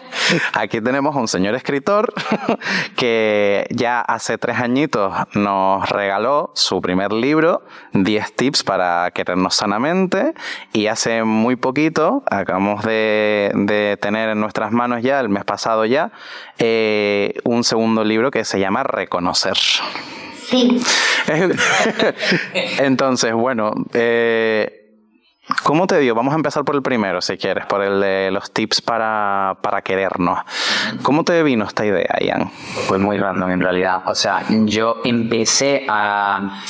[0.53, 2.13] aquí tenemos a un señor escritor
[2.95, 7.63] que ya hace tres añitos nos regaló su primer libro,
[7.93, 10.33] 10 tips para querernos sanamente,
[10.73, 16.11] y hace muy poquito, acabamos de, tener en nuestras manos ya, el mes pasado ya,
[16.57, 19.57] eh, un segundo libro que se llama Reconocer.
[20.49, 20.81] Sí.
[22.79, 24.78] Entonces, bueno, eh,
[25.63, 26.13] ¿Cómo te dio?
[26.13, 29.81] Vamos a empezar por el primero, si quieres, por el de los tips para, para
[29.81, 30.39] querernos.
[31.01, 32.51] ¿Cómo te vino esta idea, Ian?
[32.87, 34.03] Pues muy random en realidad.
[34.05, 36.61] O sea, yo empecé a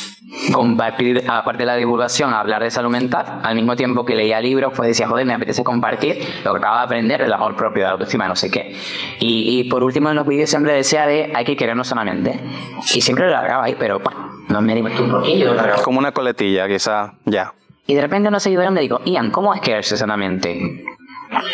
[0.54, 4.40] compartir, aparte de la divulgación, a hablar de salud mental, al mismo tiempo que leía
[4.40, 7.84] libros, pues decía, joder, me apetece compartir lo que acabo de aprender, el amor propio,
[7.84, 8.76] la autoestima, no sé qué.
[9.20, 12.40] Y, por último, en los vídeos siempre decía de, hay que querernos solamente.
[12.94, 14.02] Y siempre lo largaba ahí, pero
[14.48, 15.56] no me digo un poquillo.
[15.84, 17.54] Como una coletilla, quizá, ya.
[17.90, 20.86] Y de repente unos seguidores me digo, Ian, ¿cómo es quererse sanamente?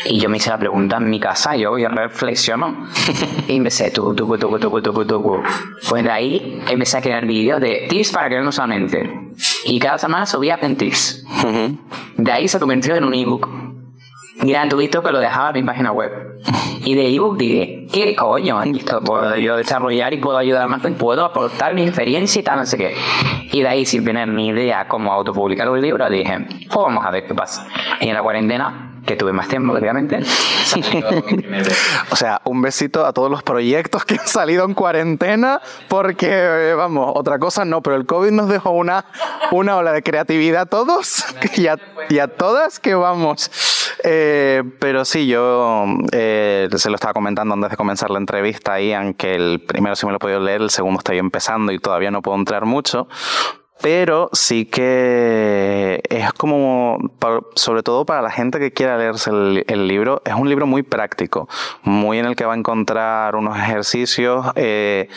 [0.04, 2.90] Y yo me hice la pregunta en mi casa, yo y reflexionó.
[3.48, 5.44] y empecé, tu, tu, tu, tu, tu, tu,
[5.88, 9.32] Pues de ahí empecé a crear vídeos de tips para querernos sanamente.
[9.64, 11.26] Y cada semana subía en tips.
[12.18, 13.48] De ahí se convirtió en un ebook
[14.42, 16.12] gratuito que lo dejaba en mi página web.
[16.86, 18.62] Y de ebook dije, ¿qué coño?
[18.62, 22.66] Esto puedo yo desarrollar y puedo ayudar más, puedo aportar mi experiencia y tal, no
[22.68, 22.96] sé qué.
[23.52, 27.10] Y de ahí, sin tener ni idea cómo autopublicar un libro, dije, pues vamos a
[27.10, 27.68] ver qué pasa.
[28.00, 30.20] Y en la cuarentena que tuve más tiempo, obviamente.
[32.12, 36.74] o sea, un besito a todos los proyectos que han salido en cuarentena, porque, eh,
[36.76, 39.06] vamos, otra cosa no, pero el COVID nos dejó una,
[39.52, 41.78] una ola de creatividad a todos y a,
[42.10, 43.50] y a todas que vamos.
[44.04, 49.14] Eh, pero sí, yo eh, se lo estaba comentando antes de comenzar la entrevista, Ian,
[49.14, 52.12] que el primero sí me lo he podido leer, el segundo estoy empezando y todavía
[52.12, 53.08] no puedo entrar mucho,
[53.82, 56.98] pero sí que es como,
[57.56, 61.48] sobre todo para la gente que quiera leerse el, libro, es un libro muy práctico,
[61.84, 65.10] muy en el que va a encontrar unos ejercicios eh,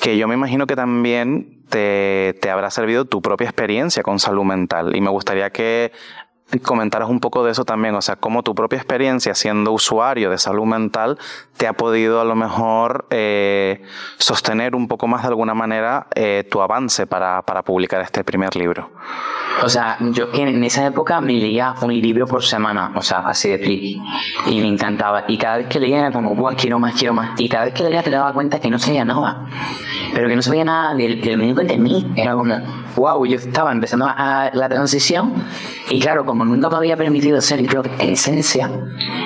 [0.00, 4.44] que yo me imagino que también te, te, habrá servido tu propia experiencia con salud
[4.44, 4.96] mental.
[4.96, 5.92] Y me gustaría que
[6.58, 10.38] comentaras un poco de eso también, o sea, cómo tu propia experiencia siendo usuario de
[10.38, 11.18] salud mental
[11.56, 13.82] te ha podido a lo mejor eh,
[14.18, 18.56] sostener un poco más de alguna manera eh, tu avance para, para, publicar este primer
[18.56, 18.90] libro.
[19.62, 23.50] O sea, yo en esa época me leía un libro por semana, o sea, así
[23.50, 24.00] de free,
[24.46, 25.24] y me encantaba.
[25.28, 27.38] Y cada vez que leía era como, Buah, quiero más, quiero más.
[27.38, 29.46] Y cada vez que leía te daba cuenta que no sabía nada,
[30.14, 32.06] pero que no sabía nada del, del de mí.
[32.16, 32.54] Era como,
[32.96, 35.32] wow, yo estaba empezando a, la transición
[35.90, 38.70] y claro, como nunca me había permitido ser yo en esencia,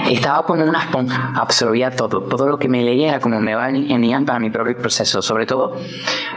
[0.09, 4.25] estaba como una esponja, absorbía todo, todo lo que me leía como me va en
[4.25, 5.77] para mi propio proceso, sobre todo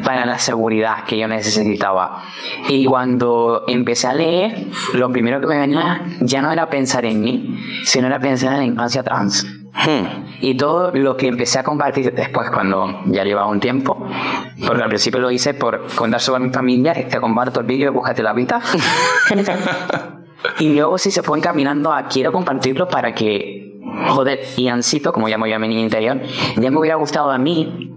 [0.04, 2.24] para la seguridad que yo necesitaba.
[2.70, 7.22] Y cuando empecé a leer, lo primero que me venía ya no era pensar en
[7.22, 9.46] mí, sino era pensar en la infancia trans.
[9.74, 10.26] Hmm.
[10.42, 14.08] Y todo lo que empecé a compartir después, cuando ya llevaba un tiempo,
[14.66, 18.24] porque al principio lo hice por contar sobre mi familia, te comparto el vídeo, búscate
[18.24, 18.60] la vida.
[20.60, 25.46] y luego si se fue encaminando a quiero compartirlo para que, joder, Iancito, como llamo
[25.46, 26.22] yo a mi interior,
[26.56, 27.94] ya me hubiera gustado a mí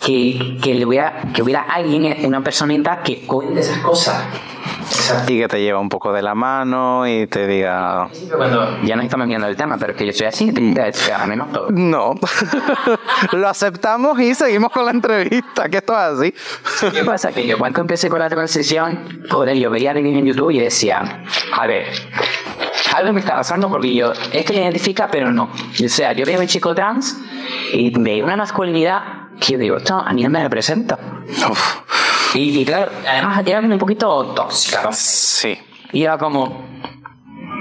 [0.00, 4.24] que, que, le hubiera, que hubiera alguien, una personita que cuente esas cosas
[5.28, 8.08] y que te lleva un poco de la mano y te diga.
[8.36, 10.52] Cuando ya no estamos viendo el tema, pero es que yo soy así,
[11.12, 12.14] a mí no.
[13.32, 16.34] Lo aceptamos y seguimos con la entrevista, que esto es así.
[16.92, 17.32] ¿Qué pasa?
[17.32, 20.60] Que yo cuando empecé con la transición, joder, yo veía a alguien en YouTube y
[20.60, 21.24] decía,
[21.56, 21.86] a ver,
[22.94, 25.44] algo me está pasando porque yo, es que me identifica, pero no.
[25.44, 27.18] O sea, yo veo a un chico trans
[27.72, 30.98] y veo una masculinidad que yo digo, esto a mí no me representa.
[32.34, 35.58] Y, claro, además era un poquito tóxica, Sí.
[35.92, 36.64] Y era como,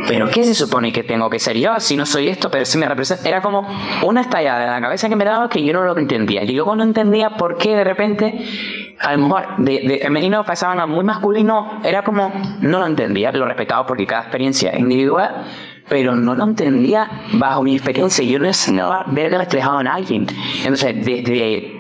[0.08, 2.77] pero ¿qué se supone que tengo que ser yo si no soy esto, pero si
[2.77, 3.27] me representa?
[3.27, 3.67] Era como
[4.03, 6.43] una estallada en la cabeza que me daba que yo no lo entendía.
[6.43, 8.45] Y luego no entendía por qué de repente,
[8.99, 13.32] a lo mejor de, de femenino pasaban a muy masculino, era como, no lo entendía,
[13.32, 15.45] lo respetaba porque cada experiencia es individual
[15.89, 18.23] pero no lo entendía bajo mi experiencia.
[18.23, 20.27] Yo no necesitaba ver reflejado en alguien.
[20.60, 21.79] Entonces, desde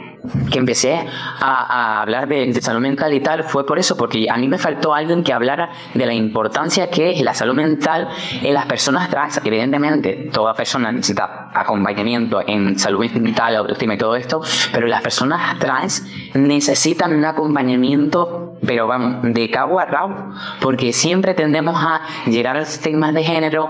[0.51, 1.05] que empecé a,
[1.39, 4.57] a hablar de, de, salud mental y tal fue por eso, porque a mí me
[4.57, 8.09] faltó alguien que hablara de la importancia que es la salud mental
[8.41, 9.39] en las personas trans.
[9.43, 15.57] Evidentemente, toda persona necesita acompañamiento en salud mental, autoestima y todo esto, pero las personas
[15.59, 22.57] trans necesitan un acompañamiento pero vamos, de cabo a rabo, porque siempre tendemos a llegar
[22.57, 23.69] a los temas de género,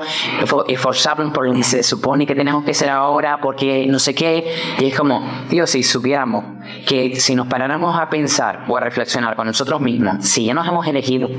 [0.68, 4.52] esforzarnos por lo que se supone que tenemos que ser ahora, porque no sé qué,
[4.80, 6.39] y es como, tío, si supiéramos
[6.88, 10.68] que si nos paráramos a pensar o a reflexionar con nosotros mismos, si ya nos
[10.68, 11.30] hemos elegido,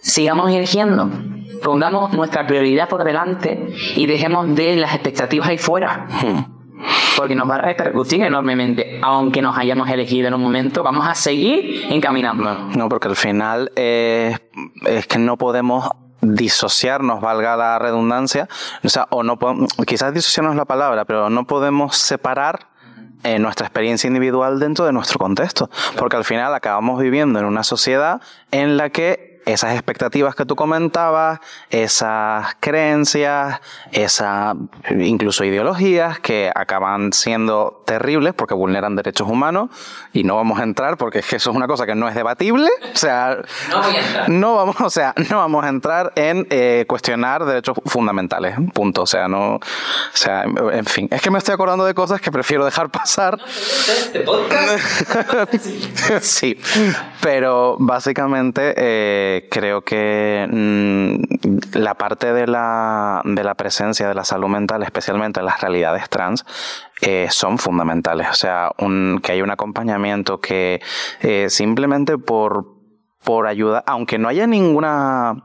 [0.00, 1.10] sigamos eligiendo,
[1.62, 6.06] pongamos nuestra prioridad por delante y dejemos de las expectativas ahí fuera.
[7.16, 8.98] Porque nos va a repercutir enormemente.
[9.02, 12.70] Aunque nos hayamos elegido en un momento, vamos a seguir encaminando.
[12.76, 14.36] No, porque al final eh,
[14.84, 15.88] es que no podemos
[16.20, 18.48] disociarnos, valga la redundancia,
[18.82, 22.68] o sea, o no podemos, quizás disociarnos la palabra, pero no podemos separar
[23.24, 27.64] eh, nuestra experiencia individual dentro de nuestro contexto, porque al final acabamos viviendo en una
[27.64, 33.60] sociedad en la que esas expectativas que tú comentabas, esas creencias,
[33.92, 34.56] esas
[34.90, 39.70] incluso ideologías que acaban siendo terribles porque vulneran derechos humanos.
[40.12, 42.14] Y no vamos a entrar porque es que eso es una cosa que no es
[42.14, 43.38] debatible, o sea,
[43.70, 44.28] no, voy a entrar.
[44.28, 49.06] no vamos, o sea, no vamos a entrar en eh, cuestionar derechos fundamentales, punto, o
[49.06, 49.60] sea, no, o
[50.12, 53.38] sea, en fin, es que me estoy acordando de cosas que prefiero dejar pasar.
[53.44, 54.24] ¿Este
[56.20, 56.58] sí,
[57.20, 64.24] pero básicamente eh, creo que mm, la parte de la, de la, presencia de la
[64.24, 66.44] salud mental, especialmente en las realidades trans,
[67.00, 68.28] eh, son fundamentales.
[68.30, 68.70] O sea,
[69.22, 70.80] que hay un acompañamiento que
[71.20, 72.66] eh, simplemente por,
[73.22, 75.44] por ayuda, aunque no haya ninguna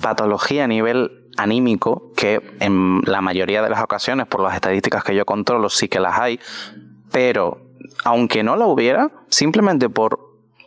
[0.00, 5.14] patología a nivel anímico, que en la mayoría de las ocasiones, por las estadísticas que
[5.14, 6.40] yo controlo, sí que las hay,
[7.12, 7.60] pero
[8.04, 10.25] aunque no la hubiera, simplemente por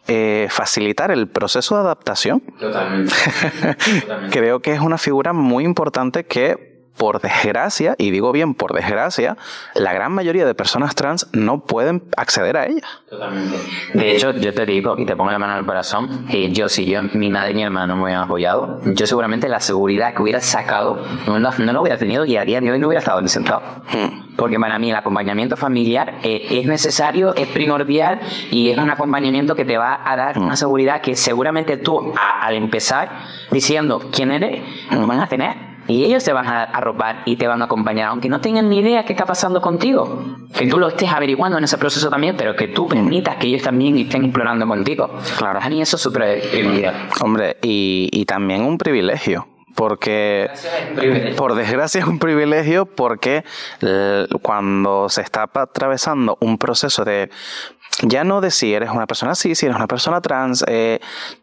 [0.10, 2.42] eh, facilitar el proceso de adaptación.
[2.60, 3.14] Totalmente.
[4.32, 6.69] Creo que es una figura muy importante que
[7.00, 9.38] por desgracia, y digo bien por desgracia,
[9.74, 12.86] la gran mayoría de personas trans no pueden acceder a ella.
[13.10, 13.58] Totalmente.
[13.94, 16.86] De hecho, yo te digo, y te pongo la mano al corazón, y yo si
[16.86, 20.42] yo, mi madre y mi hermano me hubieran apoyado, yo seguramente la seguridad que hubiera
[20.42, 23.62] sacado no, no lo hubiera tenido y a día de hoy no hubiera estado sentado.
[23.94, 24.36] Hmm.
[24.36, 28.20] Porque para mí el acompañamiento familiar eh, es necesario, es primordial
[28.52, 30.58] y es un acompañamiento que te va a dar una hmm.
[30.58, 33.10] seguridad que seguramente tú al empezar
[33.52, 35.69] diciendo quién eres, no van a tener.
[35.90, 38.80] Y ellos te van a arropar y te van a acompañar, aunque no tengan ni
[38.80, 40.24] idea qué está pasando contigo.
[40.56, 43.64] Que tú lo estés averiguando en ese proceso también, pero que tú permitas que ellos
[43.64, 45.10] también estén explorando contigo.
[45.38, 45.60] Claro.
[45.62, 46.44] A mí eso es súper
[47.22, 50.50] Hombre, y, y también un privilegio porque
[51.38, 53.46] por desgracia es un privilegio porque
[54.42, 57.30] cuando se está atravesando un proceso de
[58.02, 61.00] ya no de si eres una persona así, si eres una persona trans, eh,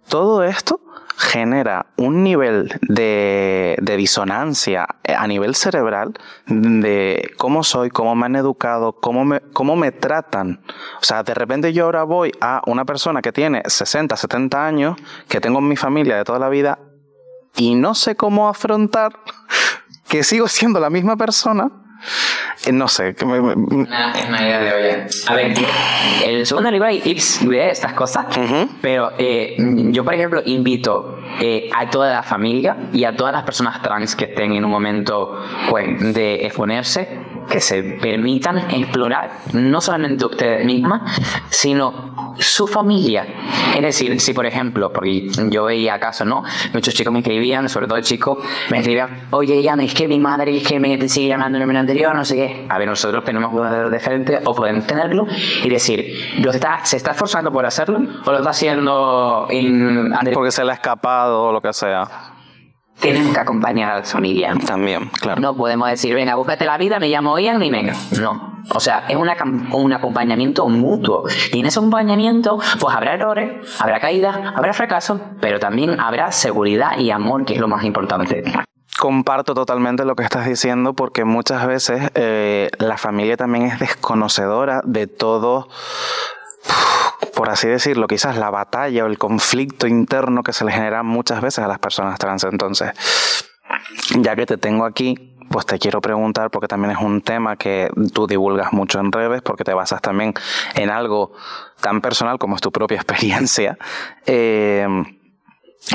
[0.09, 0.80] todo esto
[1.16, 6.14] genera un nivel de, disonancia a nivel cerebral
[6.46, 10.61] de cómo soy, cómo me han educado, cómo me, cómo me tratan.
[11.00, 14.96] O sea, de repente yo ahora voy a una persona que tiene 60, 70 años,
[15.29, 16.79] que tengo en mi familia de toda la vida,
[17.57, 19.18] y no sé cómo afrontar
[20.09, 21.86] que sigo siendo la misma persona
[22.72, 23.14] no sé.
[23.14, 25.07] Que me, una, idea de oye.
[25.26, 25.55] A ver,
[26.24, 28.26] el segundo libro hay tips de estas cosas,
[28.81, 29.57] pero eh,
[29.90, 34.16] yo, por ejemplo, invito eh, a toda la familia y a todas las personas trans
[34.16, 40.64] que estén en un momento pues, de exponerse, que se permitan explorar no solamente ustedes
[40.64, 41.02] mismas,
[41.50, 43.27] sino su familia.
[43.75, 46.44] Es decir, si por ejemplo, porque yo veía caso, ¿no?
[46.72, 50.09] Muchos chicos me escribían, sobre todo el chico, me escribían, oye, ya no es que
[50.09, 52.66] mi madre es que me sigue llamando en el anterior, no sé qué.
[52.68, 55.27] A ver, nosotros tenemos un de frente o podemos tenerlo
[55.62, 60.12] y decir, ¿lo está, ¿se está esforzando por hacerlo o lo está haciendo en...
[60.33, 62.36] Porque se le ha escapado o lo que sea
[63.00, 64.54] tienen que acompañar a la familia.
[64.66, 65.40] También, claro.
[65.40, 67.94] No podemos decir, venga, búscate la vida, me llamo Ian y venga.
[68.20, 68.56] No.
[68.74, 69.37] O sea, es una,
[69.72, 71.24] un acompañamiento mutuo.
[71.52, 76.98] Y en ese acompañamiento, pues habrá errores, habrá caídas, habrá fracasos, pero también habrá seguridad
[76.98, 78.42] y amor, que es lo más importante.
[78.98, 84.80] Comparto totalmente lo que estás diciendo porque muchas veces eh, la familia también es desconocedora
[84.85, 85.68] de todo
[87.37, 91.42] por así decirlo, quizás la batalla o el conflicto interno que se le genera muchas
[91.42, 92.44] veces a las personas trans.
[92.44, 92.92] Entonces,
[94.19, 97.90] ya que te tengo aquí, pues te quiero preguntar, porque también es un tema que
[98.15, 100.33] tú divulgas mucho en redes, porque te basas también
[100.77, 101.35] en algo
[101.83, 103.77] tan personal como es tu propia experiencia.
[104.25, 104.88] Eh,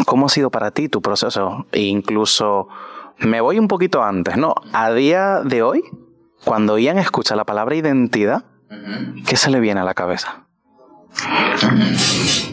[0.05, 1.65] ¿Cómo ha sido para ti tu proceso?
[1.71, 2.67] E incluso
[3.17, 4.53] me voy un poquito antes, ¿no?
[4.73, 5.81] A día de hoy,
[6.45, 8.45] cuando Ian escucha la palabra identidad,
[9.25, 10.45] ¿qué se le viene a la cabeza?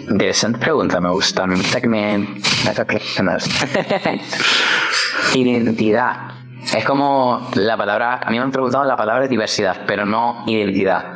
[0.09, 1.47] Interesante pregunta, me gusta.
[1.47, 2.27] Me gusta que me,
[5.35, 6.33] Identidad.
[6.75, 11.15] Es como la palabra, a mí me han preguntado la palabra diversidad, pero no identidad.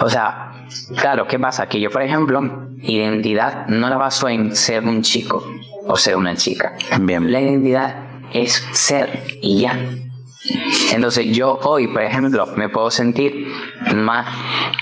[0.00, 0.52] O sea,
[0.96, 1.68] claro, ¿qué pasa?
[1.68, 5.44] Que yo, por ejemplo, identidad no la baso en ser un chico
[5.86, 6.74] o ser una chica.
[7.00, 7.30] Bien.
[7.30, 7.94] La identidad
[8.32, 9.78] es ser y ya.
[10.92, 13.46] Entonces yo hoy, por ejemplo, me puedo sentir
[13.94, 14.26] más,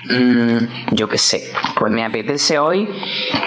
[0.09, 2.89] mm, yo qué sé, pues me apetece hoy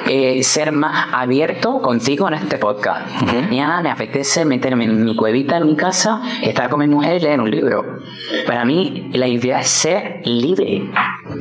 [0.08, 3.10] eh, ser más abierto contigo en este podcast.
[3.22, 7.20] Mañana me apetece meterme en mi cuevita en mi casa, estar con mi mujer y
[7.22, 8.00] leer un libro.
[8.46, 10.90] Para mí la idea es ser libre,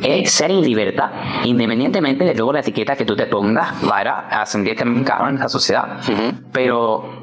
[0.03, 1.11] es ser en libertad,
[1.45, 6.01] independientemente de luego la etiqueta que tú te pongas para a sentirte en la sociedad.
[6.53, 7.23] Pero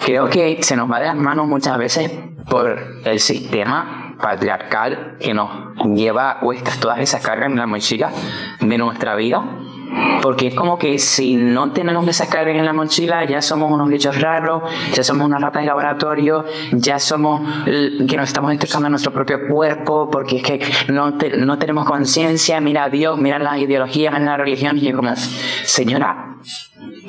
[0.00, 2.10] creo que se nos va de las manos muchas veces
[2.48, 5.50] por el sistema patriarcal que nos
[5.94, 8.10] lleva cuestas todas esas cargas en la mochila
[8.60, 9.42] de nuestra vida.
[10.22, 13.88] Porque es como que si no tenemos esas cargas en la mochila, ya somos unos
[13.88, 19.12] bichos raros, ya somos una rata de laboratorio, ya somos que nos estamos destrozando nuestro
[19.12, 24.12] propio cuerpo, porque es que no, no tenemos conciencia, mira a Dios, mira las ideologías,
[24.18, 25.14] mira la religión, y yo como,
[25.64, 26.38] señora,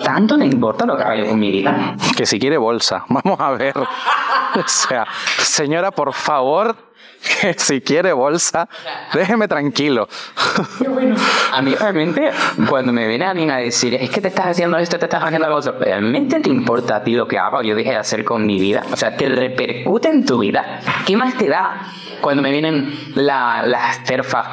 [0.03, 1.95] ¿Tanto le importa lo que haga con mi vida?
[2.15, 3.05] Que si quiere bolsa.
[3.09, 3.73] Vamos a ver.
[4.55, 5.05] O sea,
[5.39, 6.77] señora, por favor,
[7.57, 8.67] si quiere bolsa,
[9.13, 10.07] déjeme tranquilo.
[11.51, 12.32] A mí realmente,
[12.69, 15.47] cuando me viene alguien a decir, es que te estás haciendo esto, te estás haciendo
[15.47, 18.59] algo, ¿realmente te importa a ti lo que hago yo dije de hacer con mi
[18.59, 18.84] vida?
[18.91, 20.80] O sea, ¿te repercute en tu vida?
[21.05, 21.88] ¿Qué más te da?
[22.21, 24.45] Cuando me vienen las terfas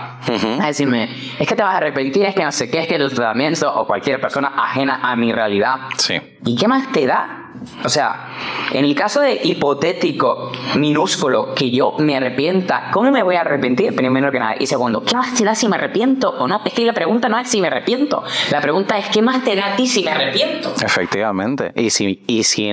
[0.60, 1.08] a decirme,
[1.38, 3.72] es que te vas a arrepentir, es que no sé qué, es que el tratamiento
[3.72, 5.76] o cualquier persona ajena a mi realidad.
[5.96, 6.20] Sí.
[6.44, 7.51] ¿Y qué más te da?
[7.84, 8.28] O sea,
[8.72, 13.94] en el caso de hipotético, minúsculo, que yo me arrepienta, ¿cómo me voy a arrepentir?
[13.94, 14.54] Primero que nada.
[14.58, 16.60] Y segundo, ¿qué más te da si me arrepiento o no?
[16.64, 18.22] Es que la pregunta no es si me arrepiento.
[18.50, 20.72] La pregunta es, ¿qué más te da a ti si me arrepiento?
[20.82, 21.72] Efectivamente.
[21.76, 22.70] Y si, y si,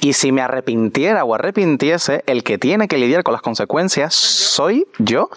[0.00, 4.86] y si me arrepintiera o arrepintiese, el que tiene que lidiar con las consecuencias soy
[4.98, 5.30] yo,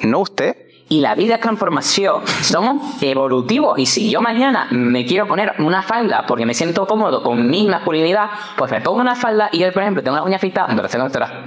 [0.00, 2.22] no usted y la vida es transformación.
[2.42, 3.78] Somos evolutivos.
[3.78, 7.66] Y si yo mañana me quiero poner una falda porque me siento cómodo con mi
[7.66, 10.76] masculinidad, pues me pongo una falda y yo, por ejemplo, tengo una uña fitada, me
[10.76, 10.98] parece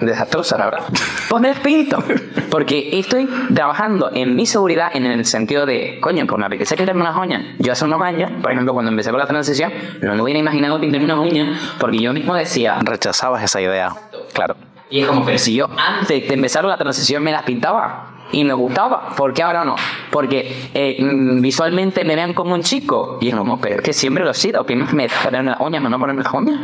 [0.02, 0.84] desastrosa, la verdad.
[1.30, 2.04] Pues me pinto.
[2.50, 7.02] Porque estoy trabajando en mi seguridad en el sentido de, coño, por me apetece quitarme
[7.02, 7.44] unas uñas.
[7.60, 9.72] Yo hace unos años, por ejemplo, cuando empecé con la transición,
[10.02, 12.80] no me hubiera imaginado pintarme unas uñas porque yo mismo decía.
[12.82, 13.94] Rechazabas esa idea.
[14.34, 14.56] Claro.
[14.90, 18.44] Y es como, pero si yo antes de empezar la transición me las pintaba y
[18.44, 19.76] me gustaba, ¿por qué ahora no?
[20.12, 23.94] Porque eh, mm, visualmente me vean como un chico y es como, pero es que
[23.94, 26.60] siempre lo he sido, que me ponen las uñas, no ponerme las uñas.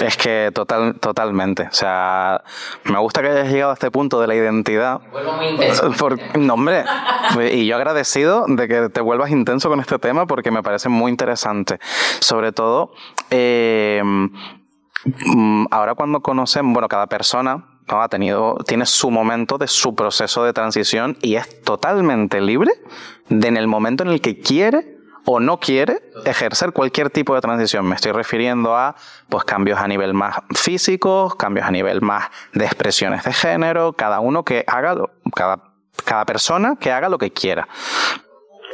[0.00, 1.62] Es que total, totalmente.
[1.62, 2.42] O sea,
[2.84, 5.00] me gusta que hayas llegado a este punto de la identidad.
[5.98, 6.84] Por, no, hombre.
[7.52, 11.10] Y yo agradecido de que te vuelvas intenso con este tema porque me parece muy
[11.10, 11.78] interesante.
[12.20, 12.92] Sobre todo,
[13.30, 19.94] eh, mm, ahora cuando conocen, bueno, cada persona ha tenido, tiene su momento de su
[19.94, 22.72] proceso de transición y es totalmente libre
[23.28, 27.40] de en el momento en el que quiere o no quiere ejercer cualquier tipo de
[27.40, 27.84] transición.
[27.86, 28.94] Me estoy refiriendo a
[29.28, 34.20] pues, cambios a nivel más físicos, cambios a nivel más de expresiones de género, cada
[34.20, 34.96] uno que haga,
[35.34, 35.58] cada,
[36.04, 37.68] cada persona que haga lo que quiera.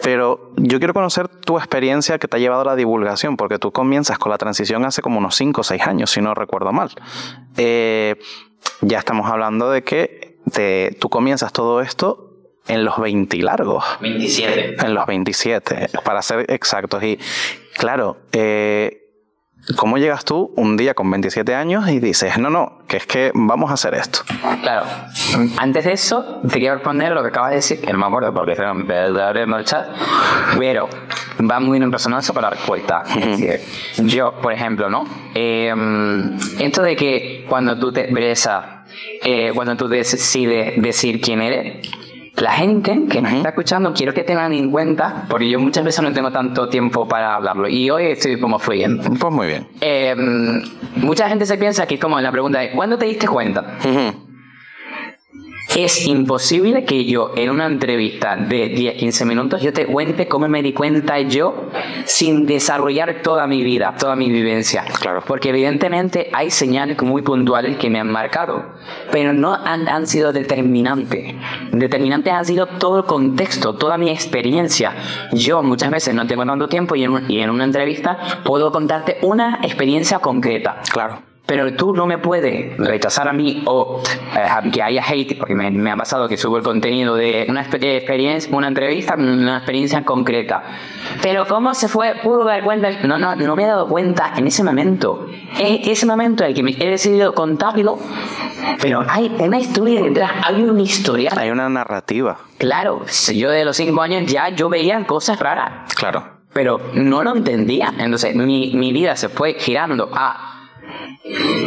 [0.02, 3.72] Pero yo quiero conocer tu experiencia que te ha llevado a la divulgación, porque tú
[3.72, 6.90] comienzas con la transición hace como unos 5 o 6 años, si no recuerdo mal.
[7.56, 8.18] Eh,
[8.80, 12.32] ya estamos hablando de que te, tú comienzas todo esto
[12.68, 13.84] en los 20 largos.
[14.00, 14.76] 27.
[14.84, 17.02] En los 27, para ser exactos.
[17.02, 17.18] Y
[17.76, 19.01] claro, eh,
[19.76, 23.30] ¿Cómo llegas tú un día con 27 años y dices, no, no, que es que
[23.32, 24.20] vamos a hacer esto?
[24.60, 24.86] Claro.
[25.56, 28.34] Antes de eso, te quiero responder lo que acabas de decir, que no me acuerdo
[28.34, 29.86] porque se me en el chat,
[30.58, 30.88] pero
[31.48, 33.04] va muy en resonancia con la respuesta.
[33.08, 33.60] Es decir,
[34.08, 35.04] yo, por ejemplo, ¿no?
[35.34, 35.72] Eh,
[36.58, 38.64] esto de que cuando tú te expresas,
[39.22, 41.88] eh, cuando tú decides decir quién eres,
[42.36, 46.02] la gente que nos está escuchando, quiero que tengan en cuenta, porque yo muchas veces
[46.02, 49.02] no tengo tanto tiempo para hablarlo y hoy estoy como fluyendo.
[49.02, 49.68] Pues muy bien.
[49.80, 50.14] Eh,
[50.96, 53.78] mucha gente se piensa que es como la pregunta de ¿cuándo te diste cuenta?
[55.76, 60.48] Es imposible que yo en una entrevista de 10, 15 minutos yo te cuente cómo
[60.48, 61.68] me di cuenta yo
[62.04, 64.84] sin desarrollar toda mi vida, toda mi vivencia.
[65.00, 65.22] Claro.
[65.26, 68.64] Porque evidentemente hay señales muy puntuales que me han marcado,
[69.10, 71.34] pero no han, han sido determinantes.
[71.72, 74.94] Determinantes han sido todo el contexto, toda mi experiencia.
[75.32, 78.72] Yo muchas veces no tengo tanto tiempo y en, un- y en una entrevista puedo
[78.72, 80.80] contarte una experiencia concreta.
[80.92, 81.31] Claro.
[81.44, 84.00] Pero tú no me puedes rechazar a mí o
[84.36, 87.64] eh, que haya hate, porque me, me ha pasado que subo el contenido de una
[87.68, 90.62] exper- experiencia, una entrevista, una experiencia concreta.
[91.20, 92.14] Pero ¿cómo se fue?
[92.22, 92.90] ¿Pudo dar cuenta?
[93.04, 95.26] No, no, no me he dado cuenta en ese momento.
[95.58, 97.98] Es ese momento en el que me he decidido contarlo,
[98.80, 101.32] pero hay una historia detrás, hay una historia.
[101.36, 102.38] Hay una narrativa.
[102.56, 106.24] Claro, yo de los cinco años ya yo veía cosas raras Claro.
[106.52, 107.92] pero no lo entendía.
[107.98, 110.61] Entonces mi, mi vida se fue girando a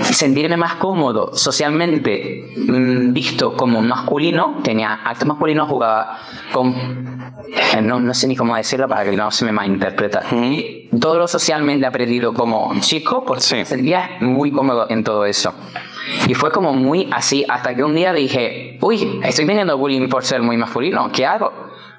[0.03, 4.59] sentirme más cómodo socialmente mm, visto como masculino.
[4.63, 6.19] Tenía acto masculino, jugaba
[6.51, 6.73] con...
[6.73, 10.23] eh, No, no sé ni cómo decirlo para que no se me malinterpreta.
[10.33, 13.55] Y Todo lo socialmente aprendido como chico, pues Sí.
[13.55, 15.53] me sentía muy cómodo en todo eso.
[16.27, 20.23] Y fue como muy así, hasta que un día dije, uy, estoy teniendo bullying por
[20.23, 21.51] ser muy masculino, ¿qué hago?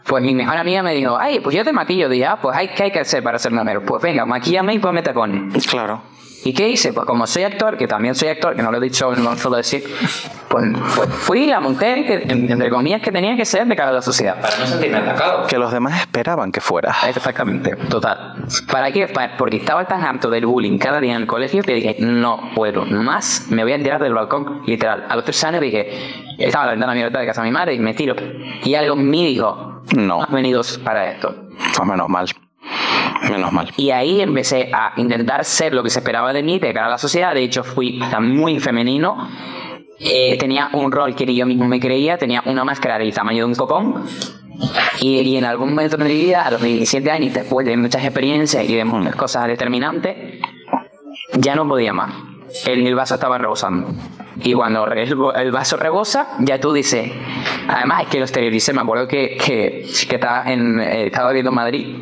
[0.05, 2.09] Pues mi mejor amiga me dijo, ay, pues yo te maquillo.
[2.09, 3.83] Dije, ah, pues hay, ¿qué hay que hacer para ser mamero?
[3.85, 5.67] Pues venga, maquillame y ponme tacones.
[5.67, 6.01] Claro.
[6.47, 6.93] ¿Y qué hice?
[6.93, 9.37] Pues como soy actor, que también soy actor, que no lo he dicho, no lo
[9.37, 9.83] suelo decir,
[10.49, 13.91] pues, pues fui a montar, que, en- entre comillas, que tenía que ser de cara
[13.91, 15.49] a la sociedad, para no sentirme atacado.
[15.49, 16.95] Que los demás esperaban que fuera.
[17.09, 18.37] Exactamente, total.
[18.71, 19.09] ¿Para qué?
[19.09, 22.51] Pa- Porque estaba tan harto del bullying cada día en el colegio que dije, no
[22.55, 25.05] puedo más, me voy a tirar del balcón, literal.
[25.09, 25.91] A los tres años dije,
[26.39, 28.15] estaba la ventana abierta de casa de mi madre y me tiro.
[28.63, 30.23] Y algo mí dijo, No.
[30.23, 31.35] has venido para esto.
[31.77, 32.27] Pues menos mal.
[33.31, 33.73] Menos mal.
[33.77, 36.91] Y ahí empecé a intentar ser lo que se esperaba de mí, de cara a
[36.91, 37.35] la sociedad.
[37.35, 39.29] De hecho, fui muy femenino.
[39.99, 43.45] Eh, tenía un rol que yo mismo me creía, tenía una máscara del tamaño de
[43.45, 44.05] un copón.
[45.01, 48.05] Y, y en algún momento de mi vida, a los 17 años, después de muchas
[48.05, 50.41] experiencias y de muchas cosas determinantes,
[51.39, 52.15] ya no podía más.
[52.67, 53.89] El, el vaso estaba rebosando.
[54.43, 57.11] Y cuando el, el vaso rebosa, ya tú dices.
[57.69, 58.73] Además, es que lo exterioricé.
[58.73, 61.97] Me acuerdo que, que, que estaba, en, eh, estaba viviendo en Madrid.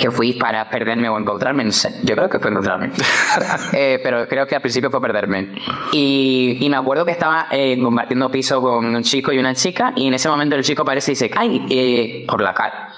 [0.00, 1.90] Que fui para perderme o encontrarme, no sé.
[2.04, 2.90] Yo creo que fue encontrarme.
[3.72, 5.48] Eh, pero creo que al principio fue perderme.
[5.92, 9.92] Y, y me acuerdo que estaba eh, compartiendo piso con un chico y una chica.
[9.96, 11.62] Y en ese momento el chico aparece y dice: ¡Ay!
[11.70, 12.88] eh", por la cara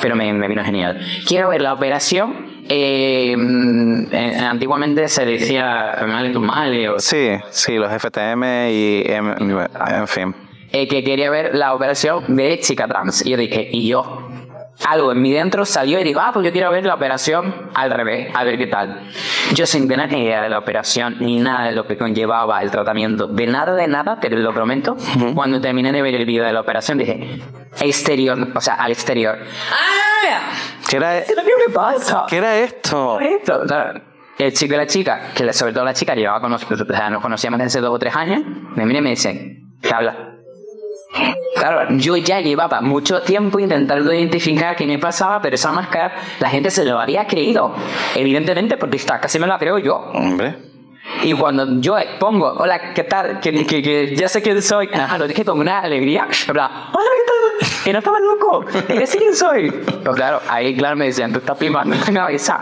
[0.00, 0.98] pero me, me vino genial.
[1.28, 2.64] Quiero ver la operación.
[2.68, 9.34] eh, mm, eh, antiguamente se decía mal mal o Sí, sí, los FTM y em-
[9.38, 10.34] en fin.
[10.72, 13.24] eh, que quería ver la operación de chica trans.
[13.24, 14.21] Y yo dije, y yo,
[14.88, 17.90] algo en mí dentro salió y digo, ah, pues yo quiero ver la operación al
[17.90, 19.00] revés, a ver qué tal.
[19.54, 22.70] Yo sin tener ni idea de la operación ni nada de lo que conllevaba el
[22.70, 24.96] tratamiento, de nada, de nada, te lo prometo.
[25.34, 27.40] Cuando terminé de ver el vídeo de la operación dije,
[27.80, 29.38] exterior, o sea, al exterior.
[29.70, 30.02] ¡Ah!
[30.88, 32.24] ¿Qué era, ¿Qué me pasa?
[32.28, 33.18] ¿qué era esto?
[33.20, 33.62] esto?
[33.66, 34.00] Claro.
[34.38, 37.10] El chico y la chica, que sobre todo la chica llevaba con nosotros, o sea,
[37.10, 38.42] nos conocíamos desde hace dos o tres años,
[38.74, 40.31] me miran y me dicen, ¿qué habla?
[41.56, 46.48] Claro, yo ya llevaba mucho tiempo intentando identificar qué me pasaba, pero esa máscara la
[46.48, 47.74] gente se lo había creído.
[48.16, 49.96] Evidentemente, porque está, casi me la creo yo.
[50.14, 50.72] Hombre.
[51.22, 53.40] Y cuando yo expongo, hola, ¿qué tal?
[53.40, 54.88] Que, que, que ya sé quién soy.
[54.92, 56.26] Ajá, lo dije con una alegría.
[56.46, 57.84] Plan, hola, ¿qué tal?
[57.84, 58.64] Que no estaba loco.
[59.06, 59.70] Sé quién soy.
[59.70, 62.60] Pero claro, ahí claro me decían, tú estás pimando la cabeza.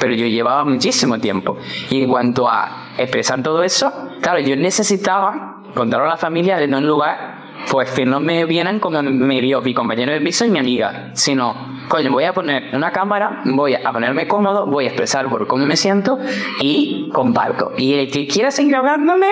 [0.00, 1.56] Pero yo llevaba muchísimo tiempo.
[1.90, 6.74] Y en cuanto a expresar todo eso, claro, yo necesitaba contarlo a la familia en
[6.74, 7.31] un lugar
[7.70, 11.10] pues que no me vieran como me vio mi compañero de piso y mi amiga,
[11.14, 15.46] sino, coño, voy a poner una cámara, voy a ponerme cómodo, voy a expresar por
[15.46, 16.18] cómo me siento
[16.60, 17.72] y comparto.
[17.76, 19.26] Y el que quiera seguir hablándome,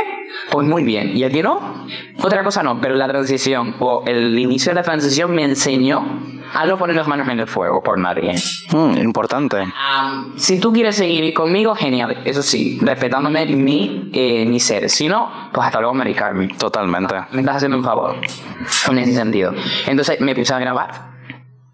[0.50, 1.16] pues muy bien.
[1.16, 1.86] Y el que no,
[2.22, 6.04] otra cosa no, pero la transición o el inicio de la transición me enseñó
[6.52, 8.34] a no poner las manos en el fuego por nadie.
[8.72, 9.56] Mm, importante.
[9.76, 12.22] Ah, si tú quieres seguir conmigo, genial.
[12.24, 14.88] Eso sí, respetándome mi, eh, mi ser.
[14.90, 16.56] Si no, pues hasta luego, Mary Carmen.
[16.56, 17.14] Totalmente.
[17.32, 18.16] Me estás haciendo un favor.
[18.90, 19.54] En ese sentido.
[19.86, 21.19] Entonces me puse a grabar.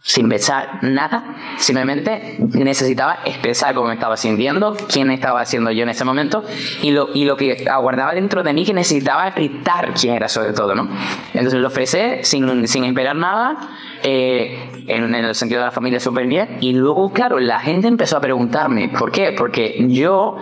[0.09, 1.35] Sin pensar nada.
[1.57, 6.45] Simplemente necesitaba expresar cómo me estaba sintiendo, quién estaba haciendo yo en ese momento
[6.81, 10.53] y lo, y lo que aguardaba dentro de mí que necesitaba gritar quién era sobre
[10.53, 10.89] todo, ¿no?
[11.35, 13.57] Entonces lo ofrecí sin, sin esperar nada.
[14.05, 18.19] eh, en, el sentido de la familia súper bien y luego claro la gente empezó
[18.19, 19.35] a preguntarme ¿por qué?
[19.37, 20.37] porque yo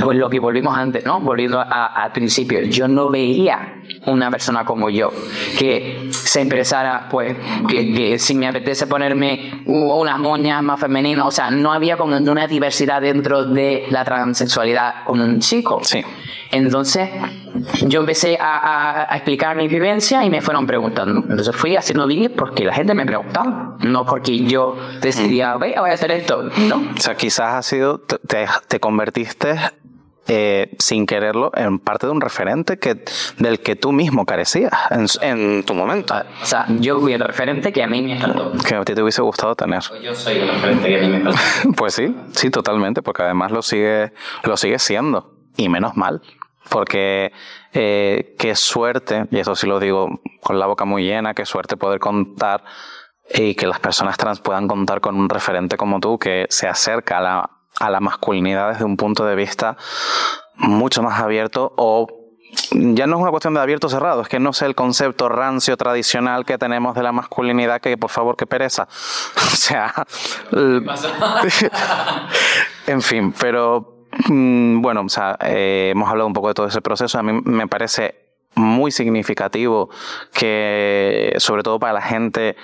[0.00, 1.20] pues lo que volvimos antes, ¿no?
[1.20, 5.10] Volviendo al principio, yo no veía una persona como yo
[5.58, 7.36] que se expresara, pues,
[7.68, 12.16] que, que si me apetece ponerme unas moñas más femeninas, o sea, no había como
[12.16, 15.80] una diversidad dentro de la transexualidad con un chico.
[15.82, 16.04] Sí.
[16.52, 17.10] Entonces,
[17.86, 21.24] yo empecé a, a, explicar mi vivencia y me fueron preguntando.
[21.28, 25.92] Entonces fui haciendo vídeos porque la gente me preguntaba, no porque yo decidía, voy a
[25.92, 26.44] hacer esto.
[26.68, 26.76] No.
[26.96, 29.56] O sea, quizás ha sido, te, te convertiste
[30.28, 33.04] eh, sin quererlo, en parte de un referente que,
[33.38, 36.14] del que tú mismo carecías en, en tu momento.
[36.14, 38.52] Ah, o sea, yo fui el referente que a mí me faltó.
[38.66, 39.82] Que a ti te hubiese gustado tener.
[40.02, 41.72] Yo soy el referente que a mí me faltó.
[41.76, 44.12] pues sí, sí, totalmente, porque además lo sigue,
[44.42, 45.32] lo sigue siendo.
[45.56, 46.20] Y menos mal.
[46.68, 47.32] Porque
[47.72, 51.76] eh, qué suerte, y eso sí lo digo con la boca muy llena, qué suerte
[51.76, 52.64] poder contar
[53.32, 57.18] y que las personas trans puedan contar con un referente como tú que se acerca
[57.18, 57.50] a la
[57.80, 59.76] a la masculinidad desde un punto de vista
[60.56, 62.06] mucho más abierto o
[62.72, 65.28] ya no es una cuestión de abierto o cerrado, es que no sé el concepto
[65.28, 68.88] rancio tradicional que tenemos de la masculinidad que por favor que pereza.
[69.36, 69.92] O sea,
[72.86, 76.80] en fin, pero mm, bueno, o sea, eh, hemos hablado un poco de todo ese
[76.80, 77.18] proceso.
[77.18, 78.14] A mí me parece
[78.54, 79.90] muy significativo
[80.32, 82.56] que, sobre todo para la gente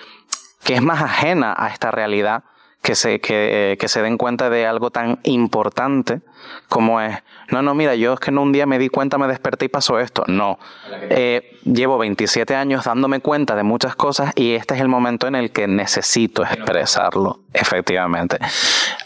[0.63, 2.45] que es más ajena a esta realidad,
[2.83, 6.21] que se, que, que, se den cuenta de algo tan importante
[6.69, 7.17] como es,
[7.51, 9.69] no, no, mira, yo es que no un día me di cuenta, me desperté y
[9.69, 10.25] pasó esto.
[10.27, 10.59] No,
[11.03, 15.37] eh, llevo 27 años dándome cuenta de muchas cosas y este es el momento en
[15.37, 18.39] el que necesito expresarlo, efectivamente.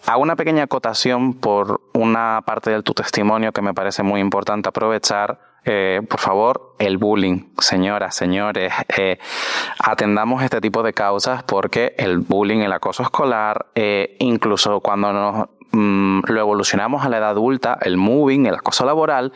[0.07, 4.69] Hago una pequeña acotación por una parte de tu testimonio que me parece muy importante
[4.69, 9.19] aprovechar eh, por favor, el bullying, señoras, señores, eh,
[9.81, 15.49] atendamos este tipo de causas porque el bullying, el acoso escolar, eh, incluso cuando nos
[15.73, 19.33] mm, lo evolucionamos a la edad adulta, el moving, el acoso laboral,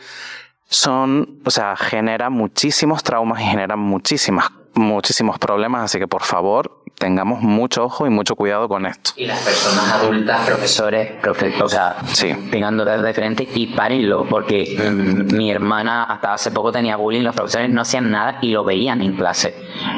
[0.69, 6.80] son, o sea, genera muchísimos traumas y generan muchísimas, muchísimos problemas, así que por favor,
[6.97, 9.11] tengamos mucho ojo y mucho cuidado con esto.
[9.15, 11.11] Y las personas adultas, profesores,
[11.61, 12.33] o sea, sí.
[12.51, 17.35] tengan de diferentes y párenlo, porque mm, mi hermana hasta hace poco tenía bullying, los
[17.35, 19.55] profesores no hacían nada y lo veían en clase.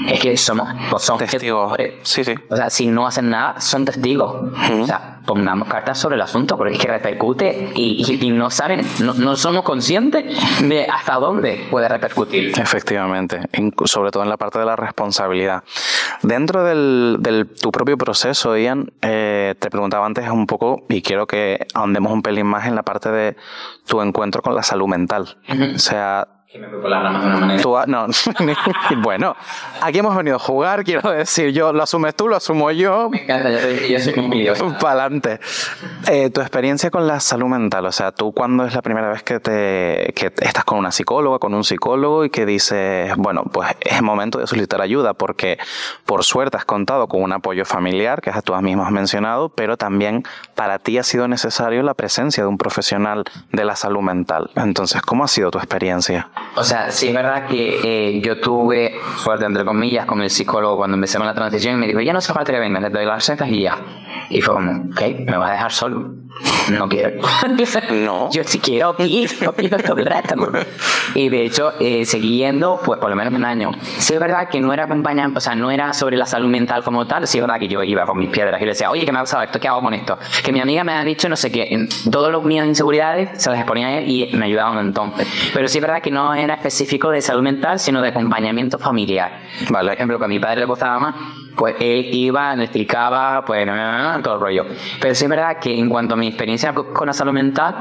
[0.08, 1.74] Es que somos, pues son testigos.
[2.04, 2.36] Sí, sí.
[2.50, 4.52] O sea, si no hacen nada, son testigos.
[4.82, 9.14] O sea, pongamos cartas sobre el asunto, porque es que repercute y, no saben, no,
[9.14, 10.26] no, somos conscientes
[10.62, 12.52] de hasta dónde puede repercutir.
[12.60, 13.41] Efectivamente,
[13.86, 15.64] sobre todo en la parte de la responsabilidad.
[16.22, 16.82] Dentro del,
[17.21, 22.11] del tu propio proceso, Ian, eh, te preguntaba antes un poco, y quiero que ahondemos
[22.11, 23.36] un pelín más en la parte de
[23.86, 25.38] tu encuentro con la salud mental.
[25.75, 27.62] O sea, que me fui por de una manera.
[27.64, 28.06] Tú, no,
[29.01, 29.36] bueno,
[29.82, 33.10] aquí hemos venido a jugar, quiero decir, yo lo asumes tú, lo asumo yo.
[33.10, 35.39] Me encanta, yo, soy un Para adelante.
[36.08, 39.24] Eh, tu experiencia con la salud mental, o sea, tú cuando es la primera vez
[39.24, 43.72] que, te, que estás con una psicóloga, con un psicólogo y que dices, bueno, pues
[43.82, 45.58] es momento de solicitar ayuda porque
[46.06, 50.24] por suerte has contado con un apoyo familiar, que tú mismo has mencionado, pero también
[50.54, 54.51] para ti ha sido necesario la presencia de un profesional de la salud mental.
[54.56, 56.30] Entonces, ¿cómo ha sido tu experiencia?
[56.56, 60.78] O sea, sí es verdad que eh, yo tuve suerte, entre comillas, con el psicólogo
[60.78, 62.89] cuando empecé con la transición y me dijo, ya no hace falta que vengas, le
[62.89, 63.78] doy las recetas y ya.
[64.30, 66.22] Y fue como, ok, me vas a dejar solo.
[66.71, 67.21] No quiero.
[67.91, 68.29] no.
[68.31, 70.09] Yo sí quiero ir, no quiero todo el
[71.15, 73.71] Y de hecho, eh, seguí yendo, pues por lo menos un año.
[73.97, 76.84] Sí es verdad que no era acompañante, o sea, no era sobre la salud mental
[76.84, 77.27] como tal.
[77.27, 79.19] Sí es verdad que yo iba con mis piedras y le decía, oye, ¿qué me
[79.19, 79.59] ha pasado esto?
[79.59, 80.17] ¿Qué hago con esto?
[80.43, 81.67] Que mi amiga me ha dicho no sé qué.
[81.69, 85.27] En todos los míos inseguridades se las exponía a él y me ayudaban entonces.
[85.53, 89.41] Pero sí es verdad que no era específico de salud mental, sino de acompañamiento familiar.
[89.69, 89.89] Vale.
[89.89, 91.15] Por ejemplo, que a mi padre le costaba más,
[91.56, 93.68] pues él iba, le explicaba, pues
[94.24, 94.66] todo el rollo.
[94.99, 97.76] Pero sí es verdad que en cuanto a mi experiencia con la salud mental,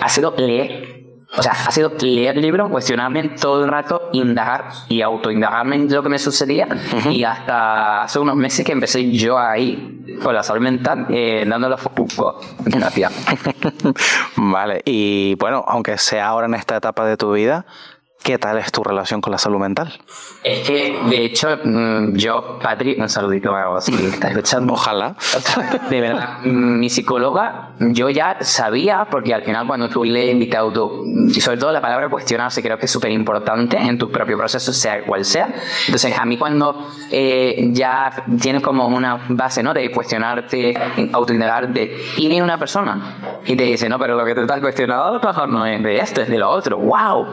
[0.00, 0.96] ha sido leer.
[1.36, 6.02] O sea, ha sido leer libros, cuestionarme todo el rato, indagar y autoindagarme en lo
[6.02, 6.68] que me sucedía.
[7.10, 11.76] Y hasta hace unos meses que empecé yo ahí, con la salud mental, eh, dándole
[11.76, 12.40] foco.
[12.64, 13.12] Gracias.
[14.36, 17.66] vale, y bueno, aunque sea ahora en esta etapa de tu vida,
[18.22, 19.92] ¿Qué tal es tu relación con la salud mental?
[20.42, 24.72] Es que, de hecho, mm, yo, Patri, un saludito a si estás escuchando.
[24.72, 25.14] Ojalá.
[25.90, 31.04] De verdad, mi psicóloga, yo ya sabía, porque al final cuando tú le invitado tú,
[31.28, 34.72] y sobre todo la palabra cuestionarse, creo que es súper importante en tu propio proceso,
[34.72, 35.54] sea cual sea.
[35.86, 39.72] Entonces, a mí cuando eh, ya tienes como una base, ¿no?
[39.72, 40.74] De cuestionarte,
[41.12, 45.04] autoindagarte, y viene una persona y te dice, no, pero lo que te estás cuestionando
[45.04, 46.78] a lo mejor no es de esto, es de lo otro.
[46.78, 47.26] ¡Wow!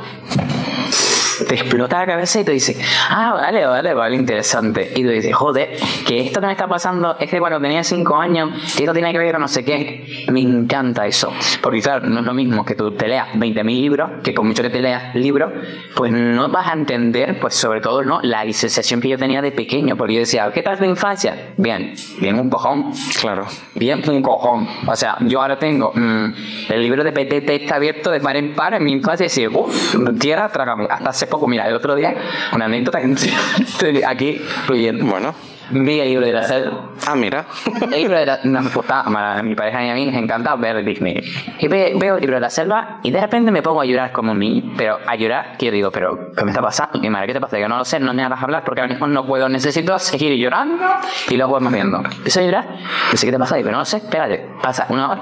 [0.65, 1.22] Yeah.
[1.47, 2.77] Te explota la cabeza y te dice,
[3.09, 4.91] ah, vale, vale, vale, interesante.
[4.95, 8.15] Y tú dices, joder, que esto que me está pasando es que cuando tenía 5
[8.15, 10.25] años, que esto tiene que ver con no sé qué.
[10.31, 11.31] Me encanta eso.
[11.61, 14.63] Porque claro, no es lo mismo que tú te leas 20.000 libros, que con mucho
[14.63, 15.51] que te leas libros,
[15.95, 18.19] pues no vas a entender, pues sobre todo, ¿no?
[18.21, 21.53] La sensación que yo tenía de pequeño, porque yo decía, ¿qué tal tu infancia?
[21.57, 22.91] Bien, bien un cojón.
[23.19, 23.45] Claro.
[23.75, 24.67] Bien un cojón.
[24.87, 26.33] O sea, yo ahora tengo mm,
[26.69, 29.49] el libro de PTT está abierto de par en par en mi infancia y decía,
[29.49, 30.87] uff, tierra, trágame.
[30.89, 32.13] Hasta hace poco, mira, el otro día,
[32.53, 35.05] una anécdota que aquí fluyendo.
[35.05, 35.33] Bueno.
[35.71, 36.89] Vi el libro de la selva.
[37.07, 37.45] Ah, mira.
[37.81, 40.83] El libro de la nos gusta, a mi pareja y a mí nos encanta ver
[40.83, 41.23] Disney.
[41.57, 44.11] Y ve- veo el libro de la selva y de repente me pongo a llorar
[44.11, 44.73] como un niño.
[44.77, 46.99] Pero a llorar, que yo digo, pero ¿qué me está pasando?
[46.99, 47.57] Mi madre, ¿qué te pasa?
[47.57, 50.33] Yo no lo sé, no me hagas hablar porque ahora mismo no puedo, necesito seguir
[50.37, 50.83] llorando
[51.29, 51.97] y luego vamos viendo.
[51.97, 52.67] Empiezo a llorar,
[53.11, 55.21] no sé qué te pasa, digo, no lo sé, espérate, pasa una hora.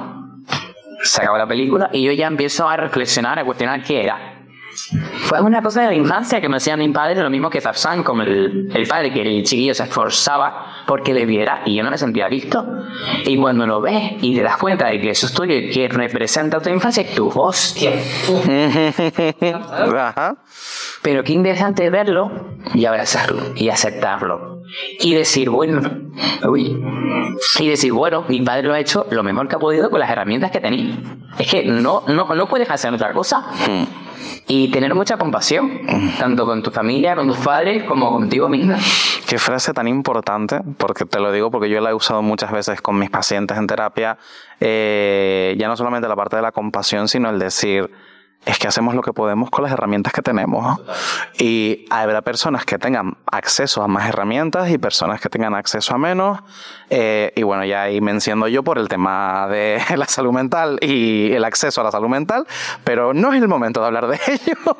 [1.03, 4.40] Se acaba la película y yo ya empiezo a reflexionar, a cuestionar qué era.
[5.21, 8.03] Fue una cosa de la infancia que me hacía mi padre, lo mismo que Tarzán,
[8.03, 11.91] como el, el padre, que el chiquillo se esforzaba porque le viera y yo no
[11.91, 12.65] me sentía visto.
[13.25, 15.87] Y cuando lo ves y te das cuenta de que eso es tuyo y que
[15.87, 17.91] representa tu infancia, tú, hostia.
[19.97, 20.37] Ajá.
[21.01, 22.31] Pero qué interesante verlo
[22.73, 24.50] y abrazarlo y aceptarlo.
[24.99, 25.81] Y decir, bueno,
[26.47, 26.77] uy.
[27.59, 30.09] Y decir, bueno, mi padre lo ha hecho lo mejor que ha podido con las
[30.09, 30.95] herramientas que tenía.
[31.37, 33.45] Es que no, no, no puedes hacer otra cosa.
[34.47, 35.81] Y tener mucha compasión,
[36.19, 38.77] tanto con tu familia, con tus padres, como contigo misma.
[39.27, 42.81] Qué frase tan importante, porque te lo digo porque yo la he usado muchas veces
[42.81, 44.17] con mis pacientes en terapia,
[44.59, 47.89] eh, ya no solamente la parte de la compasión, sino el decir,
[48.45, 50.79] es que hacemos lo que podemos con las herramientas que tenemos.
[51.37, 55.97] Y habrá personas que tengan acceso a más herramientas y personas que tengan acceso a
[55.97, 56.39] menos.
[56.89, 60.79] Eh, y bueno, ya ahí me enciendo yo por el tema de la salud mental
[60.81, 62.47] y el acceso a la salud mental,
[62.83, 64.77] pero no es el momento de hablar de ello.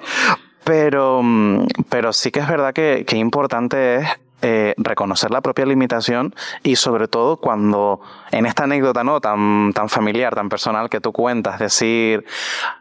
[0.63, 4.07] Pero, mm, pero sí que es verdad que, que importante es
[4.41, 6.33] eh, reconocer la propia limitación
[6.63, 11.11] y sobre todo cuando en esta anécdota no tan, tan familiar, tan personal que tú
[11.11, 12.25] cuentas, decir,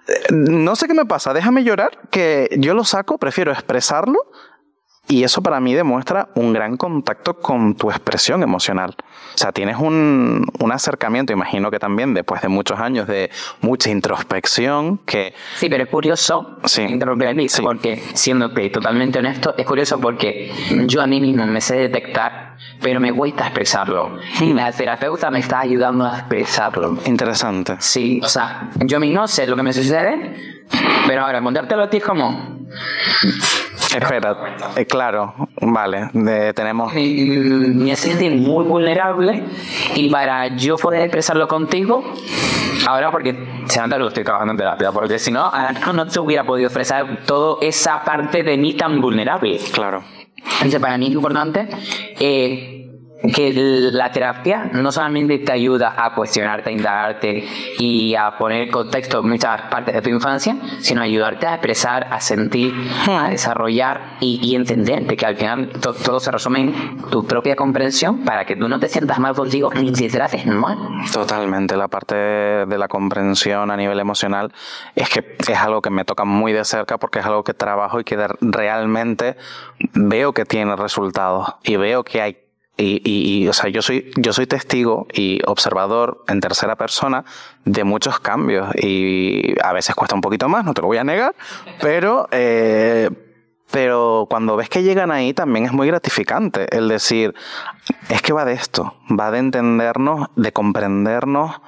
[0.09, 4.19] eh, no sé qué me pasa, déjame llorar, que yo lo saco, prefiero expresarlo
[5.11, 8.95] y eso para mí demuestra un gran contacto con tu expresión emocional.
[9.35, 13.31] O sea, tienes un, un acercamiento, imagino que también después de muchos años de
[13.61, 16.87] mucha introspección, que Sí, pero es curioso, Sí.
[17.49, 17.63] Sí.
[17.63, 20.53] porque siendo que totalmente honesto, es curioso porque
[20.87, 24.19] yo a mí mismo me sé detectar, pero me cuesta expresarlo.
[24.41, 26.99] Y la terapeuta me está ayudando a expresarlo.
[27.07, 27.77] interesante.
[27.81, 30.35] Sí, o sea, yo a mí no sé lo que me sucede,
[31.07, 32.61] pero ahora montártelo a ti es como...
[33.95, 34.37] Espera,
[34.77, 36.93] eh, claro, vale, de- tenemos...
[36.95, 39.43] Me sentir muy vulnerable
[39.97, 42.05] y para yo poder expresarlo contigo,
[42.87, 45.51] ahora porque se nota que estoy trabajando en terapia, porque si no,
[45.93, 49.59] no te hubiera podido expresar toda esa parte de mí tan vulnerable.
[49.73, 50.03] Claro.
[50.37, 51.69] Entonces, para mí es importante
[52.19, 52.80] eh,
[53.35, 53.53] que
[53.93, 57.45] la terapia no solamente te ayuda a cuestionarte, a indagarte
[57.79, 62.21] y a poner en contexto muchas partes de tu infancia, sino ayudarte a expresar, a
[62.21, 62.73] sentir,
[63.09, 67.57] a desarrollar y, y entenderte que al final to- todo se resume en tu propia
[67.57, 70.79] comprensión para que tú no te sientas mal contigo ni te trates mal.
[71.13, 74.53] Totalmente, la parte de la comprensión a nivel emocional
[74.95, 78.01] es que es algo que me toca muy de cerca porque es algo que trabajo
[78.01, 79.37] y que realmente
[79.95, 82.37] veo que tiene resultados y veo que hay
[82.83, 87.25] y, o sea, yo soy, yo soy testigo y observador en tercera persona
[87.65, 91.05] de muchos cambios y a veces cuesta un poquito más, no te lo voy a
[91.05, 91.35] negar,
[91.81, 93.11] pero, eh,
[93.71, 97.35] pero cuando ves que llegan ahí también es muy gratificante el decir,
[98.09, 101.61] es que va de esto, va de entendernos, de comprendernos,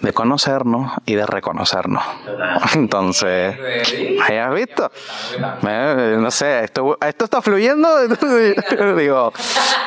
[0.00, 2.02] de conocernos y de reconocernos.
[2.74, 3.56] Entonces,
[4.22, 4.90] ¿ahí has visto?
[5.62, 7.88] No sé, esto, esto está fluyendo.
[8.96, 9.32] digo,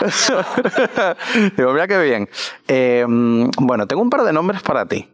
[1.57, 2.29] digo, mira qué bien.
[2.67, 5.09] Eh, bueno, tengo un par de nombres para ti.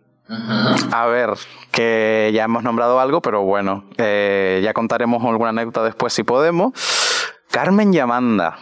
[0.91, 1.31] A ver,
[1.71, 6.73] que ya hemos nombrado algo, pero bueno, eh, ya contaremos alguna anécdota después si podemos.
[7.49, 8.59] Carmen y Amanda.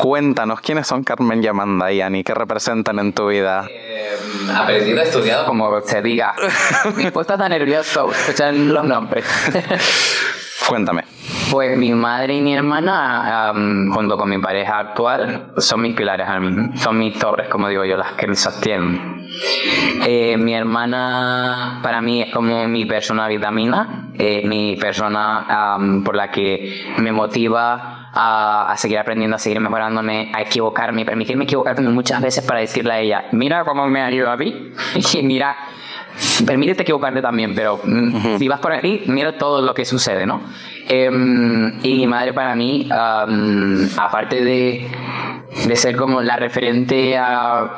[0.00, 3.66] Cuéntanos quiénes son Carmen y Amanda y Ani, qué representan en tu vida.
[4.54, 6.34] Aprendido, estudiado, como se diga.
[6.96, 9.24] Mi esposa está nervioso, escuchan los nombres.
[10.68, 11.04] Cuéntame.
[11.50, 13.52] Pues mi madre y mi hermana,
[13.92, 17.98] junto con mi pareja actual, son mis pilares, am, son mis torres, como digo yo,
[17.98, 19.28] las que me sostienen.
[20.06, 26.30] Eh, mi hermana para mí es como mi persona vitamina, eh, mi persona por la
[26.30, 32.20] que me motiva a, a seguir aprendiendo, a seguir mejorándome, a equivocarme, permitirme equivocarme muchas
[32.20, 34.72] veces para decirle a ella, mira cómo me ayuda a mí
[35.14, 35.56] y mira
[36.46, 40.42] permítete equivocarte también, pero mm, si vas por ahí, mira todo lo que sucede, ¿no?
[40.88, 44.90] Em, y mi madre para mí, aparte de,
[45.66, 47.16] de, ser como la referente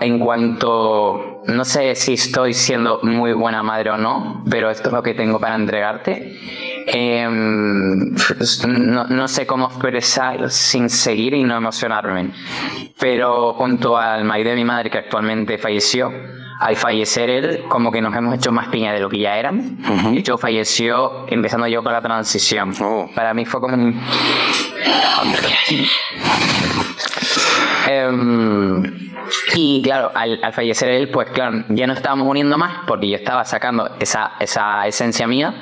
[0.01, 4.95] en cuanto, no sé si estoy siendo muy buena madre o no, pero esto es
[4.95, 6.39] lo que tengo para entregarte.
[6.87, 8.15] Em,
[8.67, 12.31] no, no, sé cómo expresar sin seguir y no emocionarme,
[12.99, 16.13] pero junto al marido de mi madre que actualmente falleció,
[16.61, 19.79] al fallecer él, como que nos hemos hecho más piña de lo que ya eran.
[20.13, 22.75] Y yo falleció empezando yo con la transición.
[22.81, 23.09] Oh.
[23.15, 24.01] Para mí fue como un...
[27.87, 29.11] Em,
[29.55, 33.45] y claro, al, fallecer él, pues claro, ya no estábamos uniendo más porque yo estaba
[33.45, 35.55] sacando esa, esa esencia mía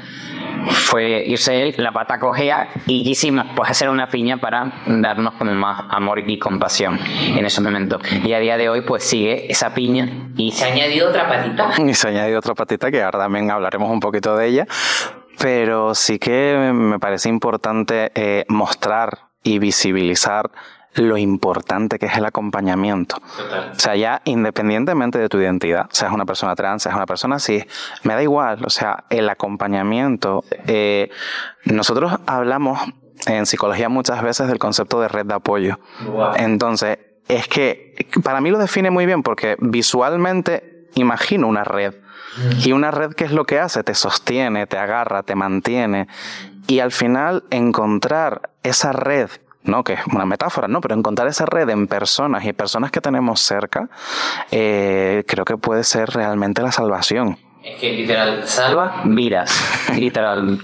[0.71, 5.55] fue irse él, la pata cogea y quisimos pues hacer una piña para darnos con
[5.57, 6.99] más amor y compasión
[7.37, 7.99] en ese momento.
[8.25, 11.71] Y a día de hoy pues sigue esa piña y se ha añadido otra patita.
[11.83, 14.67] Y se ha añadido otra patita que ahora también hablaremos un poquito de ella.
[15.39, 20.51] Pero sí que me parece importante eh, mostrar y visibilizar
[20.95, 23.17] lo importante que es el acompañamiento.
[23.17, 27.65] O sea, ya independientemente de tu identidad, seas una persona trans, seas una persona así,
[28.03, 28.65] me da igual.
[28.65, 30.45] O sea, el acompañamiento.
[30.67, 31.11] Eh,
[31.65, 32.81] nosotros hablamos
[33.27, 35.79] en psicología muchas veces del concepto de red de apoyo.
[36.37, 41.95] Entonces, es que para mí lo define muy bien porque visualmente imagino una red.
[42.65, 43.83] Y una red, ¿qué es lo que hace?
[43.83, 46.09] Te sostiene, te agarra, te mantiene.
[46.67, 49.29] Y al final encontrar esa red
[49.65, 49.85] ¿no?
[49.85, 50.81] Que es una metáfora, ¿no?
[50.81, 53.89] Pero encontrar esa red en personas y personas que tenemos cerca,
[54.51, 57.39] eh, creo que puede ser realmente la salvación.
[57.63, 60.59] Es que literal, salva vidas, literal.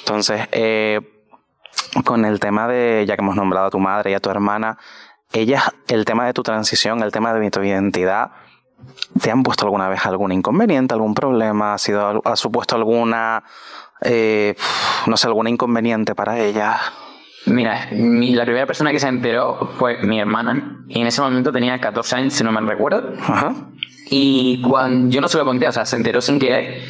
[0.00, 1.00] Entonces, eh,
[2.04, 4.78] con el tema de, ya que hemos nombrado a tu madre y a tu hermana,
[5.32, 8.30] ellas, el tema de tu transición, el tema de tu identidad,
[9.20, 11.74] ¿te han puesto alguna vez algún inconveniente, algún problema?
[11.74, 13.42] ¿Ha, sido, ha supuesto alguna,
[14.02, 14.54] eh,
[15.06, 16.80] no sé, alguna inconveniente para ellas?
[17.46, 20.84] Mira, la primera persona que se enteró fue mi hermana.
[20.88, 23.12] Y en ese momento tenía 14 años, si no me recuerdo.
[23.20, 23.54] Ajá.
[24.10, 26.82] Y cuando yo no se lo conté, o sea, se enteró sin que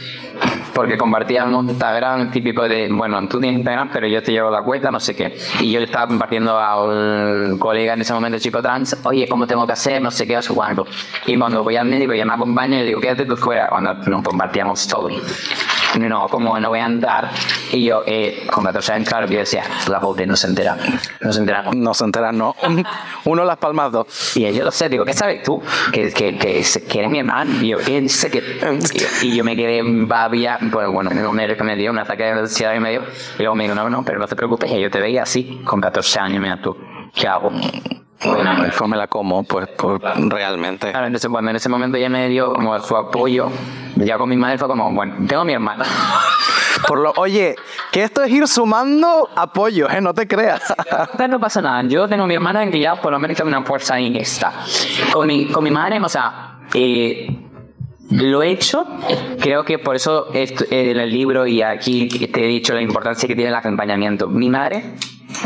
[0.75, 4.91] porque compartíamos Instagram típico de, bueno, tú tienes Instagram, pero yo te llevo la cuenta,
[4.91, 5.35] no sé qué.
[5.61, 9.47] Y yo le estaba compartiendo a un colega en ese momento, chico trans, oye, ¿cómo
[9.47, 10.03] tengo que hacer?
[10.03, 10.87] No sé qué, o sé cuánto.
[11.27, 14.23] Y cuando voy al médico y me acompaña, le digo, quédate tú fuera, cuando nos
[14.23, 15.09] compartíamos todo
[15.99, 17.31] no, como no voy a andar.
[17.73, 20.77] Y yo, eh, con 14 años, claro, yo decía, la pobre no se entera,
[21.21, 21.65] no se entera.
[21.75, 22.55] No, se entera, no.
[23.25, 24.37] Uno las palmas dos.
[24.37, 25.63] Y yo lo sé, digo, ¿qué sabes tú?
[25.93, 27.63] Que, que, que, que eres mi hermano.
[27.63, 28.43] Y yo, ¿qué sé que
[29.23, 32.81] y, yo me quedé babia, pues bueno, me, me dio un ataque de ansiedad y
[32.81, 33.03] medio.
[33.39, 35.81] Y luego me dijo, no, no, pero no te preocupes, yo te veía así, con
[35.81, 36.77] 14 años, mira tú,
[37.15, 37.51] ¿qué hago?
[38.25, 40.91] Bueno, me la como, pues, pues realmente.
[40.91, 43.51] Claro, entonces cuando en ese momento ya me dio como su apoyo,
[43.97, 45.85] ya con mi madre fue como, bueno, tengo a mi hermana.
[46.87, 47.57] Por lo, oye,
[47.91, 50.01] que esto es ir sumando apoyo, ¿eh?
[50.01, 50.75] No te creas.
[51.29, 51.83] no pasa nada.
[51.89, 54.17] Yo tengo a mi hermana en que ya por lo menos tengo una fuerza en
[54.17, 54.53] esta.
[55.13, 57.35] Con mi, con mi madre, o sea, eh,
[58.11, 58.87] lo he hecho,
[59.41, 63.35] creo que por eso en el libro y aquí te he dicho la importancia que
[63.35, 64.29] tiene el acompañamiento.
[64.29, 64.95] Mi madre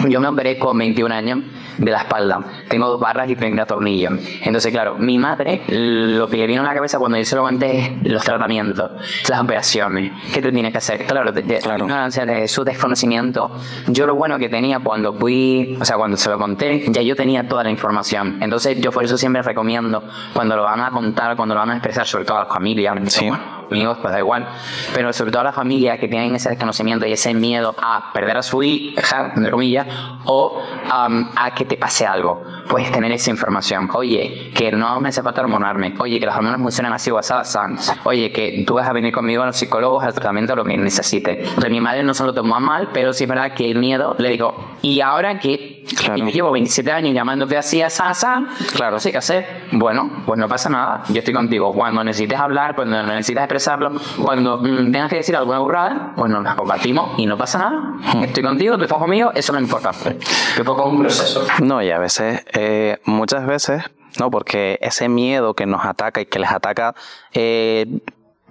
[0.08, 1.40] yo me operé con 21 años
[1.78, 2.40] de la espalda.
[2.68, 4.12] Tengo dos barras y 30 tornillos.
[4.42, 7.42] Entonces, claro, mi madre, lo que le vino a la cabeza cuando yo se lo
[7.42, 8.90] conté es los tratamientos,
[9.28, 11.06] las operaciones, ¿qué tú tienes que hacer?
[11.06, 11.86] Claro, de, claro.
[11.86, 13.50] de su desconocimiento.
[13.88, 17.16] Yo lo bueno que tenía cuando fui, o sea, cuando se lo conté, ya yo
[17.16, 18.38] tenía toda la información.
[18.42, 20.02] Entonces, yo por eso siempre recomiendo,
[20.34, 22.96] cuando lo van a contar, cuando lo van a expresar, sobre todo a las familias,
[23.12, 23.30] sí
[23.70, 24.46] amigos, pues da igual.
[24.94, 28.36] Pero sobre todo a las familias que tienen ese desconocimiento y ese miedo a perder
[28.36, 29.86] a su hija, entre comillas,
[30.24, 32.42] o a que te pase algo.
[32.68, 33.88] Puedes tener esa información.
[33.92, 35.94] Oye, que no me hace falta hormonarme.
[35.98, 37.32] Oye, que las hormonas funcionan así o así.
[38.04, 41.56] Oye, que tú vas a venir conmigo a los psicólogos al tratamiento lo que necesites.
[41.56, 44.14] De mi madre no se lo tomó mal, pero sí es verdad que el miedo
[44.18, 45.38] le digo, y ahora
[45.88, 46.16] que Claro.
[46.16, 48.44] Y yo llevo 27 años llamándote así a Sasa.
[48.74, 48.98] Claro.
[49.02, 49.46] Qué hacer.
[49.72, 51.02] Bueno, pues no pasa nada.
[51.08, 51.72] Yo estoy contigo.
[51.72, 56.44] Cuando necesites hablar, cuando necesites expresarlo, cuando mm, tengas que decir alguna burrada, pues nos
[56.44, 57.80] la compartimos y no pasa nada.
[58.14, 58.24] Hmm.
[58.24, 59.90] Estoy contigo, tú estás conmigo, eso no importa.
[60.56, 61.46] Yo poco un proceso.
[61.62, 63.82] No, y a veces, eh, muchas veces,
[64.18, 66.94] no, porque ese miedo que nos ataca y que les ataca,
[67.32, 67.86] eh,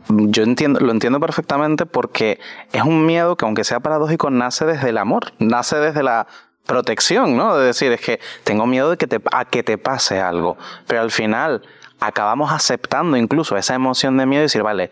[0.09, 2.39] yo entiendo, lo entiendo perfectamente porque
[2.71, 6.27] es un miedo que aunque sea paradójico, nace desde el amor, nace desde la
[6.69, 7.57] protección, ¿no?
[7.57, 10.55] De decir, es que tengo miedo de que te, a que te pase algo.
[10.85, 11.63] Pero al final
[11.99, 14.91] acabamos aceptando incluso esa emoción de miedo y decir, vale,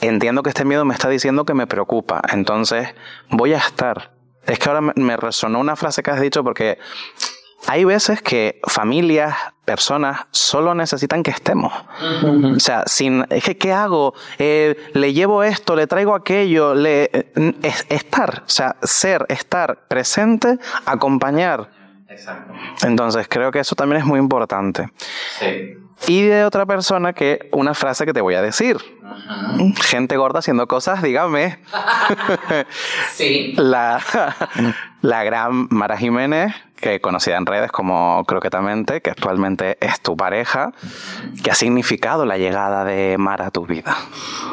[0.00, 2.94] entiendo que este miedo me está diciendo que me preocupa, entonces
[3.30, 4.10] voy a estar.
[4.44, 6.78] Es que ahora me resonó una frase que has dicho porque
[7.66, 9.34] hay veces que familias,
[9.64, 11.72] personas, solo necesitan que estemos.
[12.56, 14.14] O sea, sin, es que, ¿qué hago?
[14.38, 17.10] Eh, le llevo esto, le traigo aquello, le,
[17.62, 21.70] es, estar, o sea, ser, estar presente, acompañar.
[22.08, 22.52] Exacto.
[22.82, 24.88] Entonces, creo que eso también es muy importante.
[25.38, 25.78] Sí.
[26.06, 28.76] Y de otra persona que una frase que te voy a decir.
[29.80, 31.60] Gente gorda haciendo cosas, dígame.
[33.12, 33.54] sí.
[33.56, 34.00] La,
[35.04, 40.72] la gran Mara Jiménez, que conocida en redes como Croquetamente, que actualmente es tu pareja.
[41.42, 43.94] ¿Qué ha significado la llegada de Mara a tu vida?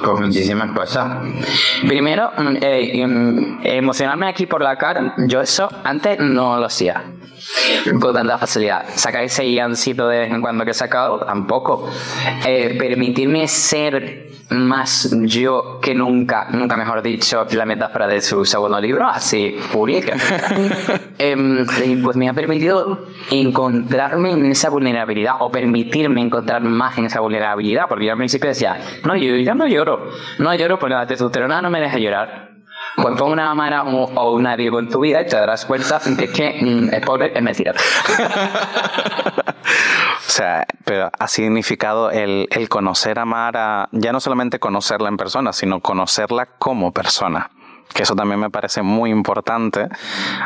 [0.03, 1.19] Pues muchísimas cosas.
[1.87, 2.31] Primero,
[2.61, 7.01] eh, em, emocionarme aquí por la cara, yo eso antes no lo hacía
[8.01, 8.83] con tanta facilidad.
[8.93, 11.89] Sacar ese guiancito de vez en cuando que he sacado, tampoco.
[12.45, 18.79] Eh, permitirme ser más yo que nunca, nunca mejor dicho, la metáfora de su segundo
[18.79, 20.15] libro, así, pública.
[21.17, 21.65] eh,
[22.03, 27.85] pues me ha permitido encontrarme en esa vulnerabilidad o permitirme encontrarme más en esa vulnerabilidad,
[27.87, 31.61] porque yo al principio decía, no, yo ya no lloro, no lloro porque la testosterona
[31.61, 32.51] no me deja llorar
[32.95, 36.27] pues pon una Mara o, una Diego en tu vida y te darás cuenta de
[36.27, 37.73] que mm, es pobre es mentira.
[40.31, 45.17] o sea, pero ha significado el, el conocer a Mara, ya no solamente conocerla en
[45.17, 47.51] persona, sino conocerla como persona
[47.93, 49.89] que eso también me parece muy importante,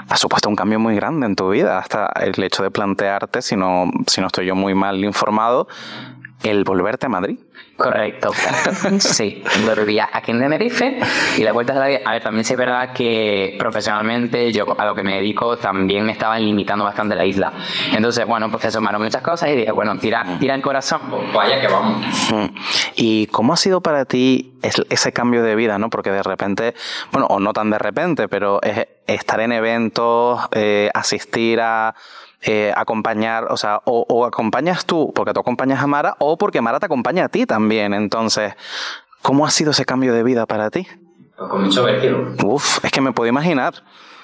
[0.09, 3.55] ha supuesto un cambio muy grande en tu vida, hasta el hecho de plantearte, si
[3.55, 5.67] no, si no estoy yo muy mal informado,
[6.41, 7.37] el volverte a Madrid.
[7.75, 8.31] Correcto,
[8.99, 9.43] sí.
[9.65, 10.97] Volvía aquí en Tenerife
[11.37, 11.99] y la vuelta de la vida.
[12.05, 16.05] A ver, también sí es verdad que profesionalmente yo a lo que me dedico también
[16.05, 17.51] me estaban limitando bastante la isla.
[17.91, 21.33] Entonces, bueno, pues se sumaron muchas cosas y dije, bueno, tira, tira el corazón, pues
[21.33, 22.05] vaya que vamos.
[22.95, 25.89] ¿Y cómo ha sido para ti ese cambio de vida, no?
[25.89, 26.75] Porque de repente,
[27.11, 31.93] bueno, o no tan de repente, pero es estar en eventos, eh, asistir a
[32.47, 36.79] eh, acompañar, o sea, o, acompañas tú porque tú acompañas a Mara o porque Mara
[36.79, 37.93] te acompaña a ti también.
[37.95, 38.53] Entonces,
[39.23, 40.87] ¿cómo ha sido ese cambio de vida para ti?
[41.35, 42.35] Pues con mucho vértigo.
[42.43, 43.73] Uf, es que me puedo imaginar.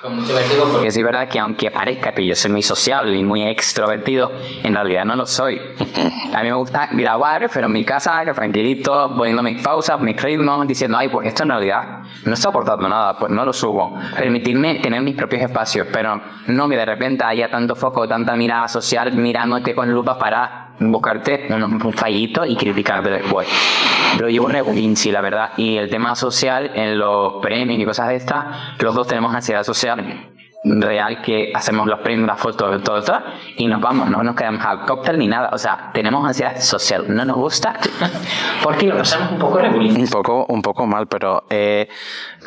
[0.02, 3.24] Con mucho vértigo porque es verdad que aunque parezca que yo soy muy sociable y
[3.24, 4.32] muy extrovertido,
[4.64, 5.62] en realidad no lo soy.
[6.34, 10.68] A mí me gusta grabar, pero en mi casa, tranquilito, poniendo mis pausas, mis ritmos,
[10.68, 13.96] diciendo, ay, pues esto en realidad no está aportando nada, pues no lo subo.
[14.18, 18.68] Permitirme tener mis propios espacios, pero no que de repente haya tanto foco, tanta mirada
[18.68, 23.48] social mirándote con lupa para buscarte un fallito y criticarte después.
[24.18, 25.52] Pero un sí, la verdad.
[25.58, 28.46] Y el tema social, en los premios y cosas de estas,
[28.80, 30.31] los dos tenemos ansiedad social
[30.64, 33.14] real que hacemos los premios, las fotos, todo esto,
[33.58, 35.50] y nos vamos, no nos quedamos al cóctel ni nada.
[35.54, 37.80] O sea, tenemos ansiedad social, no nos gusta,
[38.64, 40.00] porque lo pasamos un poco regulín.
[40.00, 41.90] Un poco, un poco mal, pero eh,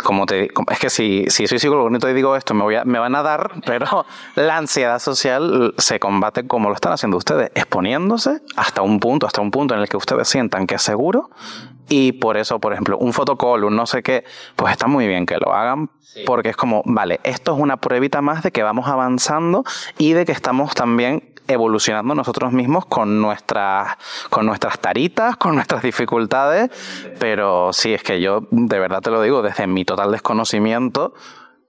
[0.02, 2.84] como te es que si, si soy psicólogo bonito y digo esto, me, voy a,
[2.84, 4.06] me van a dar, pero
[4.36, 9.40] la ansiedad social se combate como lo están haciendo ustedes, exponiéndose hasta un punto, hasta
[9.40, 11.30] un punto en el que ustedes sientan que es seguro
[11.88, 14.24] y por eso, por ejemplo, un fotocall, un no sé qué,
[14.56, 15.90] pues está muy bien que lo hagan,
[16.26, 19.64] porque es como, vale, esto es una pruebita más de que vamos avanzando
[19.98, 23.96] y de que estamos también evolucionando nosotros mismos con nuestras,
[24.30, 26.70] con nuestras taritas, con nuestras dificultades,
[27.18, 31.14] pero sí, es que yo de verdad te lo digo, desde mi total desconocimiento,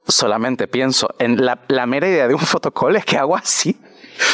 [0.07, 3.77] solamente pienso en la, la mera idea de un fotocall, es que hago así.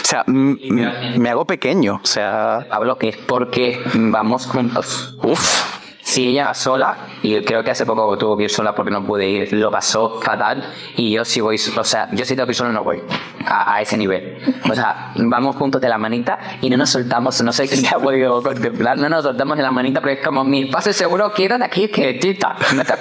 [0.03, 1.99] O sea, me hago pequeño.
[2.03, 2.67] O sea.
[2.69, 5.17] Hablo que es porque vamos juntos.
[5.23, 5.80] Uf.
[6.11, 9.01] Si ella va sola, y creo que hace poco tuvo que ir sola porque no
[9.05, 10.61] pude ir, lo pasó fatal.
[10.97, 13.01] Y yo si voy, o sea, yo si tengo que ir solo no voy
[13.45, 14.37] a, ese nivel.
[14.69, 17.41] O sea, vamos juntos de la manita y no nos soltamos.
[17.43, 20.43] No sé si ha podido contemplar, no nos soltamos de la manita porque es como
[20.43, 22.93] mi pase seguro, quédate aquí, que tita, no te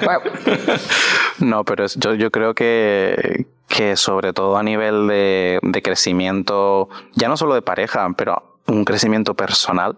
[1.45, 7.37] No, pero yo, yo creo que que sobre todo a nivel de, crecimiento, ya no
[7.37, 9.97] solo de pareja, pero un crecimiento personal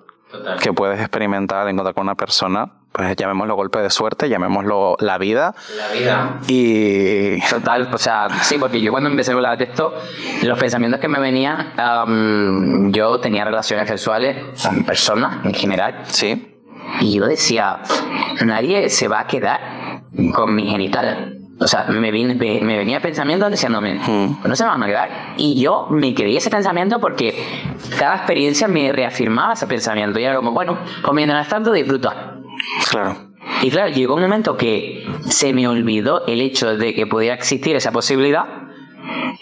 [0.63, 5.55] que puedes experimentar, encontrar con una persona, pues llamémoslo golpe de suerte, llamémoslo la vida.
[5.76, 6.40] La vida.
[6.47, 7.40] Y.
[7.49, 9.95] Total, o sea, sí, porque yo cuando empecé a hablar de esto,
[10.43, 11.72] los pensamientos que me venían,
[12.93, 16.03] yo tenía relaciones sexuales con personas en general.
[16.05, 16.49] Sí.
[17.01, 17.80] Y yo decía,
[18.45, 20.03] nadie se va a quedar
[20.34, 21.38] con mi genital.
[21.59, 25.11] O sea, me, me venía pensamiento diciéndome, pues no se me van a quedar.
[25.36, 27.34] Y yo me quedé ese pensamiento porque
[27.99, 30.18] cada experiencia me reafirmaba ese pensamiento.
[30.18, 32.41] Y era como, bueno, pues mientras tanto disfruta.
[32.90, 33.16] Claro.
[33.62, 37.76] Y claro, llegó un momento que se me olvidó el hecho de que pudiera existir
[37.76, 38.44] esa posibilidad.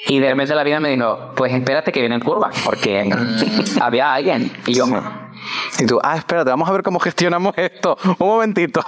[0.08, 3.08] Y de repente la vida me dijo, pues espérate que viene en curva, porque
[3.80, 4.50] había alguien.
[4.66, 4.86] Y yo,
[5.78, 7.96] y tú, ah, espérate, vamos a ver cómo gestionamos esto.
[8.18, 8.82] Un momentito.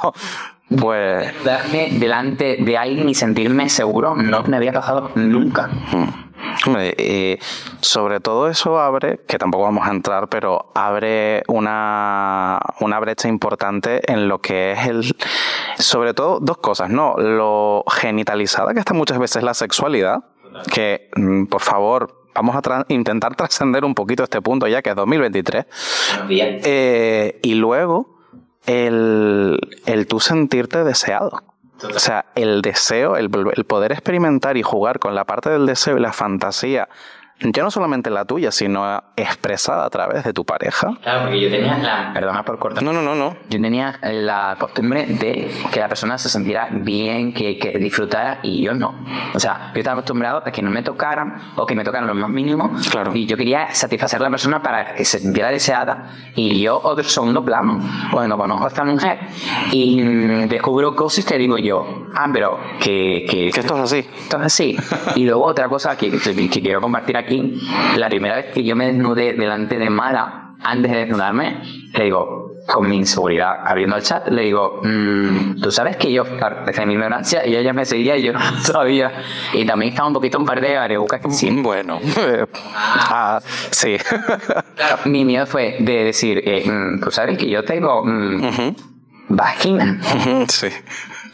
[0.79, 1.45] Pues.
[1.45, 5.69] Darme delante de alguien y sentirme seguro no me había pasado nunca.
[5.69, 6.32] Hmm.
[6.67, 7.39] Hombre,
[7.81, 14.01] sobre todo eso abre, que tampoco vamos a entrar, pero abre una, una brecha importante
[14.11, 15.17] en lo que es el.
[15.79, 17.17] Sobre todo dos cosas, ¿no?
[17.17, 20.25] Lo genitalizada que está muchas veces la sexualidad,
[20.73, 24.97] que mm, por favor vamos a intentar trascender un poquito este punto ya que es
[24.97, 25.67] 2023.
[26.65, 28.19] Eh, y luego
[28.67, 31.43] el, el tú sentirte deseado.
[31.85, 35.97] O sea, el deseo, el, el, poder experimentar y jugar con la parte del deseo
[35.97, 36.89] y la fantasía
[37.45, 40.95] ya no solamente la tuya, sino expresada a través de tu pareja.
[41.03, 42.11] Claro, porque yo tenía la.
[42.15, 42.83] Perdona por cortar.
[42.83, 43.37] No, no, no, no.
[43.49, 48.63] Yo tenía la costumbre de que la persona se sintiera bien, que, que disfrutara y
[48.63, 48.95] yo no.
[49.35, 52.15] O sea, yo estaba acostumbrado a que no me tocaran o que me tocaran lo
[52.15, 52.71] más mínimo.
[52.91, 53.15] Claro.
[53.15, 56.11] Y yo quería satisfacer a la persona para que se sintiera deseada.
[56.35, 57.81] Y yo, otro segundo plano,
[58.13, 59.19] bueno, conozco a esta mujer
[59.71, 60.01] y
[60.47, 63.27] descubro cosas que digo yo, ah, pero que.
[63.29, 63.99] Que, que esto es así.
[63.99, 64.77] Esto es así.
[65.17, 67.32] y luego otra cosa que, que quiero compartir aquí
[67.97, 71.63] la primera vez que yo me desnudé delante de Mara, antes de desnudarme,
[71.93, 76.25] le digo, con mi inseguridad, abriendo el chat, le digo, mm, tú sabes que yo,
[76.65, 79.13] desde mi ignorancia, y ella me seguía y yo no sabía.
[79.53, 81.51] Y también estaba un poquito en par de areucas que sí.
[81.51, 82.01] Bueno,
[82.75, 83.97] ah, sí.
[84.77, 88.75] claro, mi miedo fue de decir, eh, mm, tú sabes que yo tengo mm,
[89.29, 90.01] vagina.
[90.49, 90.69] sí.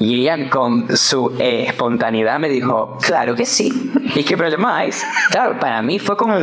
[0.00, 3.92] Y ella con su eh, espontaneidad me dijo, claro que sí.
[4.14, 4.90] ¿Y qué problema hay?
[5.30, 6.36] Claro, para mí fue como...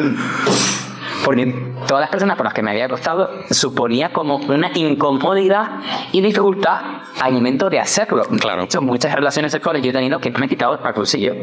[1.23, 1.45] Porque
[1.87, 5.79] todas las personas con las que me había acostado suponía como una incomodidad
[6.11, 6.81] y dificultad
[7.19, 8.23] al momento de hacerlo.
[8.39, 8.67] Claro.
[8.81, 11.33] Muchas relaciones sexuales yo he tenido que me he quitado el calzoncillo.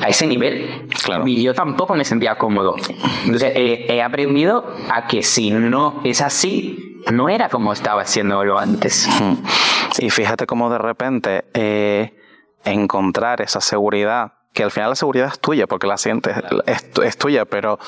[0.00, 0.86] A ese nivel.
[1.02, 1.26] Claro.
[1.26, 2.76] Y yo tampoco me sentía cómodo.
[3.24, 9.08] Entonces he aprendido a que si no es así, no era como estaba haciéndolo antes.
[9.98, 12.14] Y fíjate cómo de repente eh,
[12.64, 16.36] encontrar esa seguridad, que al final la seguridad es tuya porque la sientes,
[16.66, 17.78] es tuya, pero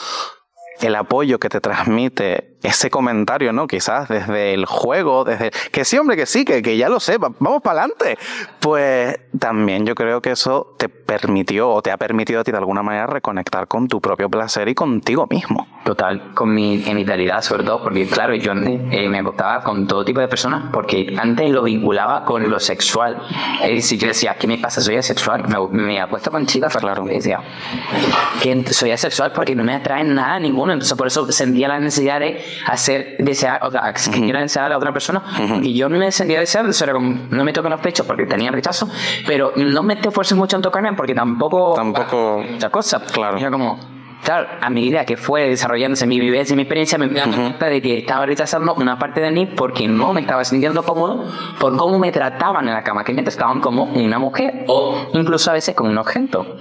[0.80, 3.66] el apoyo que te transmite ese comentario, ¿no?
[3.66, 7.18] Quizás desde el juego, desde que sí, hombre, que sí, que, que ya lo sé,
[7.18, 8.18] vamos para adelante.
[8.61, 12.59] Pues también yo creo que eso te permitió o te ha permitido a ti de
[12.59, 15.66] alguna manera reconectar con tu propio placer y contigo mismo.
[15.84, 20.20] Total, con mi genitalidad sobre todo, porque claro, yo eh, me acostaba con todo tipo
[20.20, 23.22] de personas porque antes lo vinculaba con lo sexual.
[23.62, 24.80] Es decir, yo decía, ¿qué me pasa?
[24.80, 25.44] Soy asexual.
[25.48, 27.04] Me, me apuesto con chicas, claro.
[27.04, 27.40] decía,
[28.42, 30.72] que soy asexual porque no me atraen nada ninguno.
[30.72, 34.76] Entonces por eso sentía la necesidad de hacer desear, o sea, que quiera desear a
[34.76, 35.22] otra persona.
[35.62, 36.40] Y yo no me sentía
[36.92, 38.88] como, no me tocan los pechos porque tenía rechazo,
[39.26, 41.74] pero no me te esfuerces mucho en tocarme porque tampoco.
[41.74, 42.44] Tampoco.
[42.49, 43.03] Muchas cosas.
[43.12, 43.38] Claro.
[43.38, 43.78] Era como,
[44.29, 47.81] claro, a medida que fue desarrollándose mi vivencia y mi experiencia, me di cuenta de
[47.81, 51.24] que estaba rechazando una parte de mí porque no me estaba sintiendo cómodo
[51.59, 55.49] por cómo me trataban en la cama, que me trataban como una mujer o incluso
[55.51, 56.59] a veces como un objeto.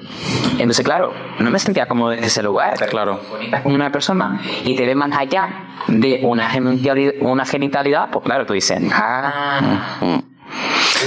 [0.53, 2.77] Entonces, claro, no me sentía cómodo en ese lugar.
[2.89, 3.19] Claro.
[3.63, 5.49] Con una persona y te ve más allá
[5.89, 9.59] de una genitalidad, una genitalidad pues claro, tú dices, ah.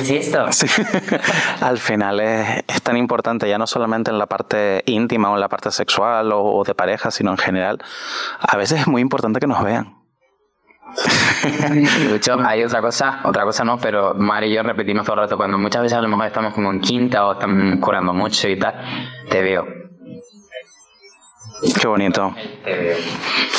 [0.09, 0.47] Esto?
[1.61, 5.49] Al final es, tan importante, ya no solamente en la parte íntima o en la
[5.49, 7.79] parte sexual o, de pareja, sino en general.
[8.41, 9.97] A veces es muy importante que nos vean.
[11.43, 15.23] De hecho, hay otra cosa, otra cosa no, pero Mari y yo repetimos todo el
[15.23, 18.49] rato, cuando muchas veces a lo mejor estamos como en quinta o estamos curando mucho
[18.49, 18.75] y tal,
[19.29, 19.67] te veo.
[21.81, 22.35] Qué bonito.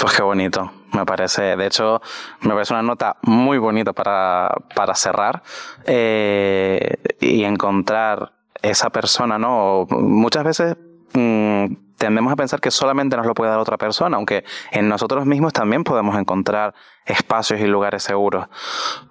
[0.01, 2.01] Pues qué bonito me parece, de hecho,
[2.41, 5.43] me parece una nota muy bonita para, para cerrar
[5.85, 9.87] eh, y encontrar esa persona, ¿no?
[9.89, 10.77] Muchas veces
[11.13, 11.65] mm,
[11.97, 15.53] tendemos a pensar que solamente nos lo puede dar otra persona, aunque en nosotros mismos
[15.53, 16.73] también podemos encontrar
[17.05, 18.47] espacios y lugares seguros.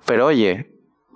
[0.07, 0.71] Pero oye,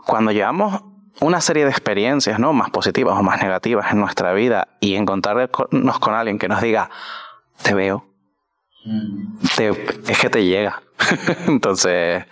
[0.07, 0.83] cuando llevamos
[1.21, 2.53] una serie de experiencias, ¿no?
[2.53, 6.91] Más positivas o más negativas en nuestra vida y encontrarnos con alguien que nos diga,
[7.63, 8.07] te veo,
[10.09, 10.83] es que te llega.
[11.47, 12.25] Entonces,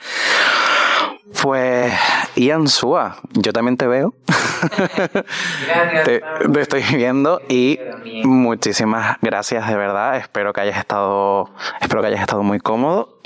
[1.40, 1.92] pues,
[2.36, 4.14] Ian Sua, yo también te veo.
[6.04, 6.22] te,
[6.60, 7.78] estoy viendo y
[8.24, 10.16] muchísimas gracias de verdad.
[10.16, 13.18] Espero que hayas estado, espero que hayas estado muy cómodo.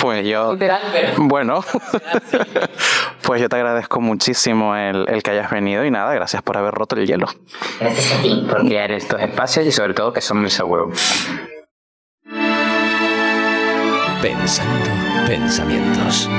[0.00, 0.56] Pues yo,
[1.16, 1.64] bueno,
[3.22, 6.74] pues yo te agradezco muchísimo el, el, que hayas venido y nada, gracias por haber
[6.74, 7.28] roto el hielo.
[7.80, 10.98] Gracias a ti por crear estos espacios y sobre todo que son muy seguros.
[14.22, 14.88] Pensando
[15.26, 16.30] pensamientos.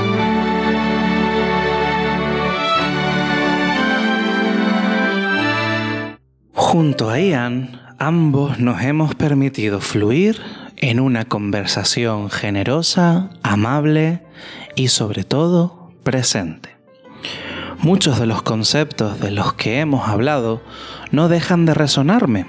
[6.54, 10.42] Junto a Ian, ambos nos hemos permitido fluir
[10.78, 14.22] en una conversación generosa, amable
[14.76, 16.70] y sobre todo presente.
[17.80, 20.62] Muchos de los conceptos de los que hemos hablado
[21.12, 22.46] no dejan de resonarme,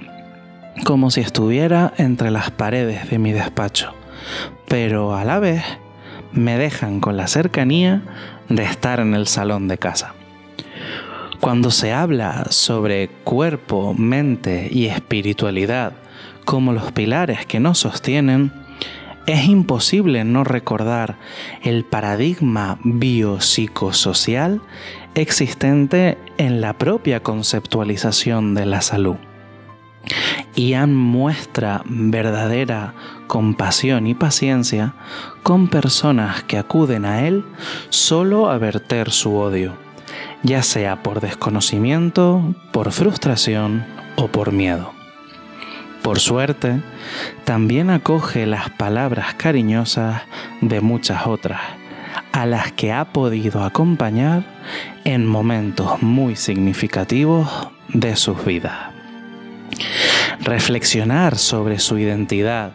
[0.84, 3.94] como si estuviera entre las paredes de mi despacho,
[4.68, 5.62] pero a la vez
[6.32, 8.02] me dejan con la cercanía
[8.48, 10.14] de estar en el salón de casa.
[11.40, 15.92] Cuando se habla sobre cuerpo, mente y espiritualidad
[16.44, 18.52] como los pilares que nos sostienen,
[19.26, 21.16] es imposible no recordar
[21.62, 24.60] el paradigma biopsicosocial
[25.14, 29.16] existente en la propia conceptualización de la salud.
[30.54, 32.94] Ian muestra verdadera
[33.26, 34.94] compasión y paciencia
[35.42, 37.44] con personas que acuden a él
[37.88, 39.74] solo a verter su odio,
[40.42, 43.84] ya sea por desconocimiento, por frustración
[44.16, 44.92] o por miedo.
[46.02, 46.82] Por suerte,
[47.44, 50.22] también acoge las palabras cariñosas
[50.60, 51.62] de muchas otras,
[52.30, 54.44] a las que ha podido acompañar
[55.04, 57.48] en momentos muy significativos
[57.88, 58.93] de sus vidas.
[60.40, 62.72] Reflexionar sobre su identidad,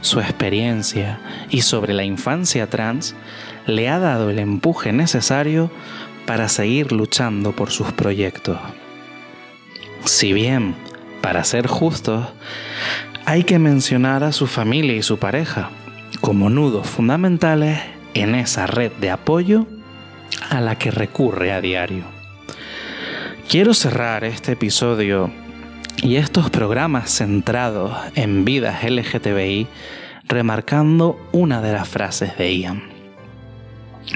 [0.00, 1.20] su experiencia
[1.50, 3.14] y sobre la infancia trans
[3.66, 5.70] le ha dado el empuje necesario
[6.26, 8.58] para seguir luchando por sus proyectos.
[10.04, 10.74] Si bien
[11.20, 12.26] para ser justos,
[13.26, 15.70] hay que mencionar a su familia y su pareja
[16.20, 17.80] como nudos fundamentales
[18.14, 19.66] en esa red de apoyo
[20.48, 22.04] a la que recurre a diario.
[23.48, 25.30] Quiero cerrar este episodio
[26.02, 29.66] y estos programas centrados en vidas LGTBI
[30.26, 32.82] remarcando una de las frases de Ian.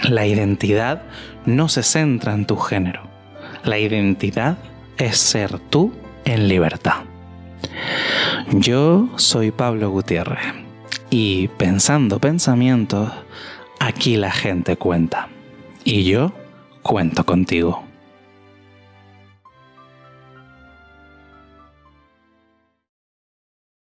[0.08, 1.02] La identidad
[1.44, 3.02] no se centra en tu género.
[3.64, 4.58] La identidad
[4.96, 5.92] es ser tú
[6.24, 7.04] en libertad.
[8.52, 10.54] Yo soy Pablo Gutiérrez
[11.10, 13.10] y pensando pensamientos,
[13.78, 15.28] aquí la gente cuenta.
[15.84, 16.32] Y yo
[16.82, 17.83] cuento contigo.